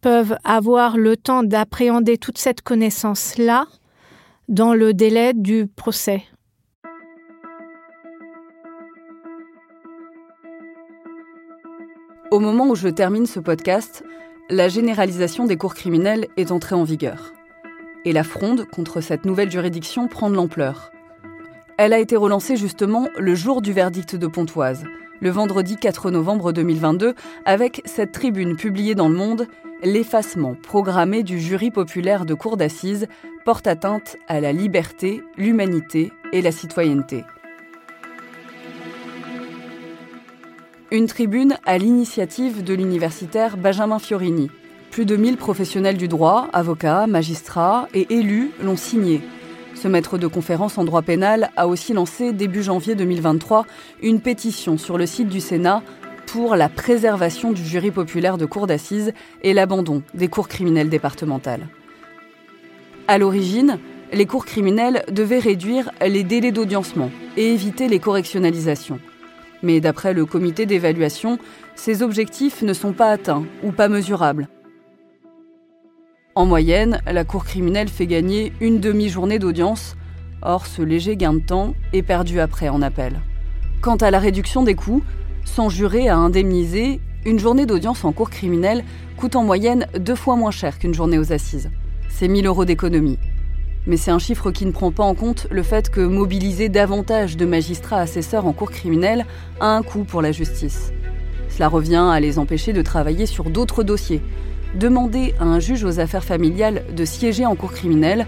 peuvent 0.00 0.36
avoir 0.44 0.98
le 0.98 1.16
temps 1.16 1.42
d'appréhender 1.42 2.18
toute 2.18 2.38
cette 2.38 2.60
connaissance-là 2.60 3.66
dans 4.48 4.74
le 4.74 4.92
délai 4.92 5.32
du 5.32 5.66
procès. 5.66 6.22
Au 12.30 12.40
moment 12.40 12.66
où 12.66 12.74
je 12.74 12.88
termine 12.88 13.26
ce 13.26 13.40
podcast, 13.40 14.04
la 14.50 14.68
généralisation 14.68 15.46
des 15.46 15.56
cours 15.56 15.74
criminels 15.74 16.26
est 16.36 16.50
entrée 16.50 16.74
en 16.74 16.84
vigueur. 16.84 17.32
Et 18.04 18.12
la 18.12 18.24
fronde 18.24 18.66
contre 18.66 19.00
cette 19.00 19.24
nouvelle 19.24 19.50
juridiction 19.50 20.08
prend 20.08 20.28
de 20.28 20.34
l'ampleur. 20.34 20.90
Elle 21.76 21.92
a 21.92 21.98
été 21.98 22.14
relancée 22.14 22.56
justement 22.56 23.08
le 23.18 23.34
jour 23.34 23.60
du 23.60 23.72
verdict 23.72 24.14
de 24.14 24.28
Pontoise, 24.28 24.84
le 25.20 25.30
vendredi 25.30 25.76
4 25.76 26.12
novembre 26.12 26.52
2022, 26.52 27.14
avec 27.46 27.82
cette 27.84 28.12
tribune 28.12 28.54
publiée 28.54 28.94
dans 28.94 29.08
Le 29.08 29.16
Monde 29.16 29.48
L'effacement 29.82 30.54
programmé 30.54 31.24
du 31.24 31.40
jury 31.40 31.70
populaire 31.70 32.24
de 32.24 32.32
cour 32.32 32.56
d'assises 32.56 33.06
porte 33.44 33.66
atteinte 33.66 34.16
à 34.28 34.40
la 34.40 34.52
liberté, 34.52 35.22
l'humanité 35.36 36.12
et 36.32 36.42
la 36.42 36.52
citoyenneté. 36.52 37.24
Une 40.92 41.06
tribune 41.06 41.58
à 41.66 41.76
l'initiative 41.76 42.62
de 42.62 42.72
l'universitaire 42.72 43.56
Benjamin 43.56 43.98
Fiorini. 43.98 44.48
Plus 44.92 45.06
de 45.06 45.16
1000 45.16 45.36
professionnels 45.36 45.96
du 45.96 46.06
droit, 46.06 46.48
avocats, 46.52 47.08
magistrats 47.08 47.88
et 47.92 48.14
élus 48.14 48.52
l'ont 48.62 48.76
signé. 48.76 49.22
Ce 49.74 49.88
maître 49.88 50.18
de 50.18 50.26
conférence 50.26 50.78
en 50.78 50.84
droit 50.84 51.02
pénal 51.02 51.50
a 51.56 51.66
aussi 51.66 51.92
lancé 51.92 52.32
début 52.32 52.62
janvier 52.62 52.94
2023 52.94 53.66
une 54.02 54.20
pétition 54.20 54.78
sur 54.78 54.96
le 54.98 55.06
site 55.06 55.28
du 55.28 55.40
Sénat 55.40 55.82
pour 56.26 56.56
la 56.56 56.68
préservation 56.68 57.52
du 57.52 57.62
jury 57.64 57.90
populaire 57.90 58.38
de 58.38 58.46
cour 58.46 58.66
d'assises 58.66 59.12
et 59.42 59.52
l'abandon 59.52 60.02
des 60.14 60.28
cours 60.28 60.48
criminelles 60.48 60.88
départementales. 60.88 61.68
À 63.08 63.18
l'origine, 63.18 63.78
les 64.12 64.26
cours 64.26 64.46
criminelles 64.46 65.04
devaient 65.10 65.38
réduire 65.38 65.90
les 66.00 66.22
délais 66.22 66.52
d'audiencement 66.52 67.10
et 67.36 67.52
éviter 67.52 67.88
les 67.88 67.98
correctionnalisations. 67.98 69.00
Mais 69.62 69.80
d'après 69.80 70.14
le 70.14 70.24
comité 70.24 70.66
d'évaluation, 70.66 71.38
ces 71.74 72.02
objectifs 72.02 72.62
ne 72.62 72.72
sont 72.72 72.92
pas 72.92 73.10
atteints 73.10 73.44
ou 73.62 73.72
pas 73.72 73.88
mesurables. 73.88 74.48
En 76.36 76.46
moyenne, 76.46 77.00
la 77.06 77.22
cour 77.22 77.44
criminelle 77.44 77.88
fait 77.88 78.08
gagner 78.08 78.52
une 78.60 78.80
demi-journée 78.80 79.38
d'audience, 79.38 79.94
or 80.42 80.66
ce 80.66 80.82
léger 80.82 81.16
gain 81.16 81.34
de 81.34 81.38
temps 81.38 81.74
est 81.92 82.02
perdu 82.02 82.40
après 82.40 82.68
en 82.68 82.82
appel. 82.82 83.20
Quant 83.80 83.94
à 83.94 84.10
la 84.10 84.18
réduction 84.18 84.64
des 84.64 84.74
coûts, 84.74 85.04
sans 85.44 85.68
juré 85.68 86.08
à 86.08 86.16
indemniser, 86.16 87.00
une 87.24 87.38
journée 87.38 87.66
d'audience 87.66 88.04
en 88.04 88.10
cour 88.10 88.30
criminelle 88.30 88.82
coûte 89.16 89.36
en 89.36 89.44
moyenne 89.44 89.86
deux 89.96 90.16
fois 90.16 90.34
moins 90.34 90.50
cher 90.50 90.80
qu'une 90.80 90.92
journée 90.92 91.20
aux 91.20 91.32
assises. 91.32 91.70
C'est 92.08 92.26
1000 92.26 92.46
euros 92.46 92.64
d'économie. 92.64 93.18
Mais 93.86 93.96
c'est 93.96 94.10
un 94.10 94.18
chiffre 94.18 94.50
qui 94.50 94.66
ne 94.66 94.72
prend 94.72 94.90
pas 94.90 95.04
en 95.04 95.14
compte 95.14 95.46
le 95.52 95.62
fait 95.62 95.88
que 95.88 96.00
mobiliser 96.00 96.68
davantage 96.68 97.36
de 97.36 97.46
magistrats 97.46 98.00
assesseurs 98.00 98.46
en 98.46 98.52
cour 98.52 98.72
criminelle 98.72 99.24
a 99.60 99.68
un 99.68 99.82
coût 99.82 100.02
pour 100.02 100.20
la 100.20 100.32
justice. 100.32 100.92
Cela 101.48 101.68
revient 101.68 102.08
à 102.10 102.18
les 102.18 102.40
empêcher 102.40 102.72
de 102.72 102.82
travailler 102.82 103.26
sur 103.26 103.50
d'autres 103.50 103.84
dossiers. 103.84 104.20
Demander 104.74 105.34
à 105.38 105.44
un 105.44 105.60
juge 105.60 105.84
aux 105.84 106.00
affaires 106.00 106.24
familiales 106.24 106.82
de 106.94 107.04
siéger 107.04 107.46
en 107.46 107.54
cour 107.54 107.72
criminelle, 107.72 108.26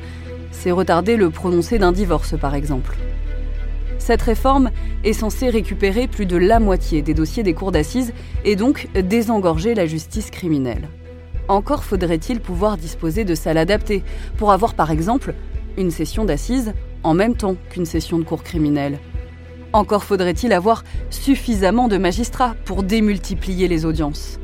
c'est 0.52 0.70
retarder 0.70 1.16
le 1.16 1.30
prononcé 1.30 1.78
d'un 1.78 1.90
divorce 1.90 2.38
par 2.38 2.54
exemple. 2.54 2.96
Cette 3.98 4.22
réforme 4.22 4.70
est 5.02 5.12
censée 5.12 5.50
récupérer 5.50 6.06
plus 6.06 6.26
de 6.26 6.36
la 6.36 6.60
moitié 6.60 7.02
des 7.02 7.14
dossiers 7.14 7.42
des 7.42 7.54
cours 7.54 7.72
d'assises 7.72 8.12
et 8.44 8.54
donc 8.54 8.88
désengorger 8.94 9.74
la 9.74 9.86
justice 9.86 10.30
criminelle. 10.30 10.88
Encore 11.48 11.82
faudrait-il 11.82 12.40
pouvoir 12.40 12.76
disposer 12.76 13.24
de 13.24 13.34
salles 13.34 13.58
adaptées 13.58 14.04
pour 14.36 14.52
avoir 14.52 14.74
par 14.74 14.92
exemple 14.92 15.34
une 15.76 15.90
session 15.90 16.24
d'assises 16.24 16.74
en 17.02 17.14
même 17.14 17.34
temps 17.34 17.56
qu'une 17.70 17.86
session 17.86 18.20
de 18.20 18.24
cours 18.24 18.44
criminelle. 18.44 19.00
Encore 19.72 20.04
faudrait-il 20.04 20.52
avoir 20.52 20.84
suffisamment 21.10 21.88
de 21.88 21.98
magistrats 21.98 22.54
pour 22.64 22.84
démultiplier 22.84 23.66
les 23.66 23.84
audiences. 23.84 24.38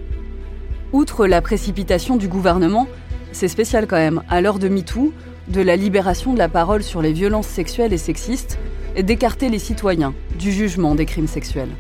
Outre 0.93 1.27
la 1.27 1.41
précipitation 1.41 2.17
du 2.17 2.29
gouvernement, 2.29 2.87
c'est 3.33 3.49
spécial 3.49 3.87
quand 3.87 3.97
même, 3.97 4.23
à 4.29 4.43
l'heure 4.43 4.59
de 4.59 4.69
MeToo, 4.69 5.15
de 5.49 5.63
la 5.63 5.75
libération 5.75 6.35
de 6.35 6.39
la 6.39 6.51
parole 6.51 6.83
sur 6.83 7.01
les 7.01 7.15
violences 7.15 7.47
sexuelles 7.47 7.95
et 7.95 7.99
sexistes, 7.99 8.59
d'écarter 9.01 9.49
les 9.49 9.59
citoyens 9.59 10.13
du 10.39 10.53
jugement 10.53 10.95
des 10.95 11.07
crimes 11.07 11.27
sexuels. 11.27 11.71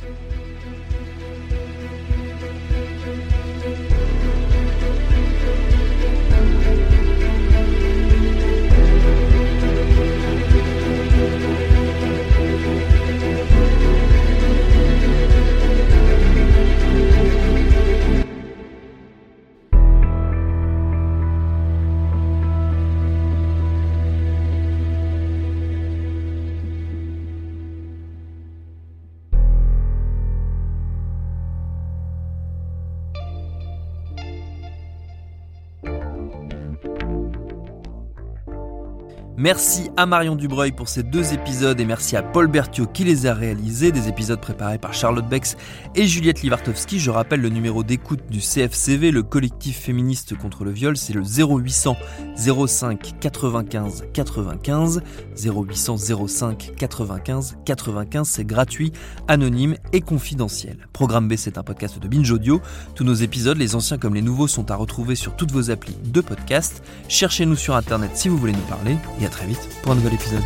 Merci 39.42 39.90
à 39.96 40.06
Marion 40.06 40.36
Dubreuil 40.36 40.70
pour 40.70 40.88
ces 40.88 41.02
deux 41.02 41.32
épisodes 41.32 41.80
et 41.80 41.84
merci 41.84 42.16
à 42.16 42.22
Paul 42.22 42.46
Berthiaud 42.46 42.86
qui 42.86 43.02
les 43.02 43.26
a 43.26 43.34
réalisés, 43.34 43.90
des 43.90 44.06
épisodes 44.06 44.40
préparés 44.40 44.78
par 44.78 44.94
Charlotte 44.94 45.28
Bex 45.28 45.56
et 45.96 46.06
Juliette 46.06 46.42
Livartowski. 46.42 47.00
Je 47.00 47.10
rappelle 47.10 47.40
le 47.40 47.48
numéro 47.48 47.82
d'écoute 47.82 48.20
du 48.30 48.38
CFCV, 48.38 49.10
le 49.10 49.24
collectif 49.24 49.80
féministe 49.80 50.38
contre 50.38 50.62
le 50.62 50.70
viol, 50.70 50.96
c'est 50.96 51.12
le 51.12 51.22
0800 51.22 51.96
05 52.36 53.18
95 53.18 54.04
95 54.12 55.02
0800 55.44 55.96
05 56.28 56.72
95 56.76 57.56
95, 57.64 58.28
c'est 58.28 58.44
gratuit, 58.44 58.92
anonyme 59.26 59.74
et 59.92 60.02
confidentiel. 60.02 60.86
Programme 60.92 61.26
B, 61.26 61.34
c'est 61.36 61.58
un 61.58 61.64
podcast 61.64 61.98
de 61.98 62.06
Binge 62.06 62.30
Audio. 62.30 62.60
Tous 62.94 63.02
nos 63.02 63.14
épisodes, 63.14 63.58
les 63.58 63.74
anciens 63.74 63.98
comme 63.98 64.14
les 64.14 64.22
nouveaux, 64.22 64.46
sont 64.46 64.70
à 64.70 64.76
retrouver 64.76 65.16
sur 65.16 65.34
toutes 65.34 65.50
vos 65.50 65.72
applis 65.72 65.96
de 66.04 66.20
podcast. 66.20 66.84
Cherchez-nous 67.08 67.56
sur 67.56 67.74
internet 67.74 68.12
si 68.14 68.28
vous 68.28 68.36
voulez 68.36 68.52
nous 68.52 68.68
parler 68.68 68.96
très 69.32 69.46
vite 69.46 69.68
pour 69.82 69.92
un 69.92 69.94
nouvel 69.96 70.14
épisode. 70.14 70.42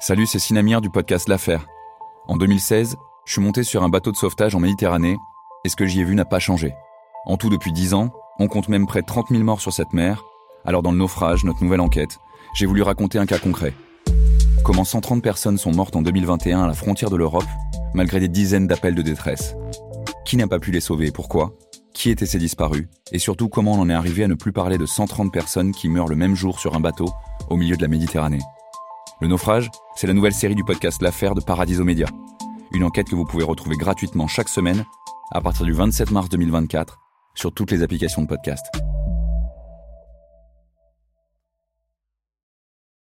Salut, 0.00 0.26
c'est 0.26 0.38
Sinamir 0.38 0.80
du 0.80 0.90
podcast 0.90 1.28
L'Affaire. 1.28 1.66
En 2.28 2.36
2016, 2.36 2.96
je 3.26 3.32
suis 3.32 3.42
monté 3.42 3.62
sur 3.62 3.82
un 3.82 3.88
bateau 3.88 4.10
de 4.10 4.16
sauvetage 4.16 4.54
en 4.54 4.60
Méditerranée 4.60 5.18
et 5.64 5.68
ce 5.68 5.76
que 5.76 5.86
j'y 5.86 6.00
ai 6.00 6.04
vu 6.04 6.14
n'a 6.14 6.24
pas 6.24 6.38
changé. 6.38 6.72
En 7.26 7.36
tout, 7.36 7.50
depuis 7.50 7.72
10 7.72 7.94
ans, 7.94 8.10
on 8.38 8.48
compte 8.48 8.68
même 8.68 8.86
près 8.86 9.02
de 9.02 9.06
30 9.06 9.28
000 9.28 9.42
morts 9.42 9.60
sur 9.60 9.72
cette 9.72 9.92
mer. 9.92 10.24
Alors, 10.64 10.82
dans 10.82 10.92
le 10.92 10.98
naufrage, 10.98 11.44
notre 11.44 11.62
nouvelle 11.62 11.80
enquête, 11.80 12.18
j'ai 12.54 12.66
voulu 12.66 12.82
raconter 12.82 13.18
un 13.18 13.26
cas 13.26 13.38
concret. 13.38 13.74
Comment 14.64 14.84
130 14.84 15.22
personnes 15.22 15.58
sont 15.58 15.72
mortes 15.72 15.96
en 15.96 16.02
2021 16.02 16.62
à 16.62 16.66
la 16.66 16.74
frontière 16.74 17.10
de 17.10 17.16
l'Europe, 17.16 17.46
malgré 17.94 18.20
des 18.20 18.28
dizaines 18.28 18.66
d'appels 18.66 18.94
de 18.94 19.02
détresse. 19.02 19.54
Qui 20.24 20.36
n'a 20.36 20.46
pas 20.46 20.58
pu 20.58 20.70
les 20.70 20.80
sauver 20.80 21.06
et 21.06 21.10
pourquoi? 21.10 21.54
Qui 21.94 22.10
étaient 22.10 22.26
ces 22.26 22.38
disparus? 22.38 22.86
Et 23.12 23.18
surtout, 23.18 23.48
comment 23.48 23.72
on 23.72 23.80
en 23.80 23.90
est 23.90 23.94
arrivé 23.94 24.24
à 24.24 24.28
ne 24.28 24.34
plus 24.34 24.52
parler 24.52 24.76
de 24.78 24.86
130 24.86 25.32
personnes 25.32 25.72
qui 25.72 25.88
meurent 25.88 26.08
le 26.08 26.16
même 26.16 26.34
jour 26.34 26.60
sur 26.60 26.74
un 26.74 26.80
bateau 26.80 27.06
au 27.48 27.56
milieu 27.56 27.76
de 27.76 27.82
la 27.82 27.88
Méditerranée? 27.88 28.42
Le 29.20 29.28
naufrage, 29.28 29.70
c'est 29.96 30.06
la 30.06 30.12
nouvelle 30.12 30.34
série 30.34 30.54
du 30.54 30.64
podcast 30.64 31.02
L'affaire 31.02 31.34
de 31.34 31.40
Paradiso 31.40 31.82
Média. 31.82 32.06
Une 32.72 32.84
enquête 32.84 33.08
que 33.08 33.16
vous 33.16 33.24
pouvez 33.24 33.44
retrouver 33.44 33.76
gratuitement 33.76 34.28
chaque 34.28 34.48
semaine 34.48 34.84
à 35.32 35.40
partir 35.40 35.64
du 35.64 35.72
27 35.72 36.10
mars 36.10 36.28
2024 36.28 36.98
sur 37.34 37.52
toutes 37.52 37.70
les 37.70 37.82
applications 37.82 38.22
de 38.22 38.28
podcast. 38.28 38.64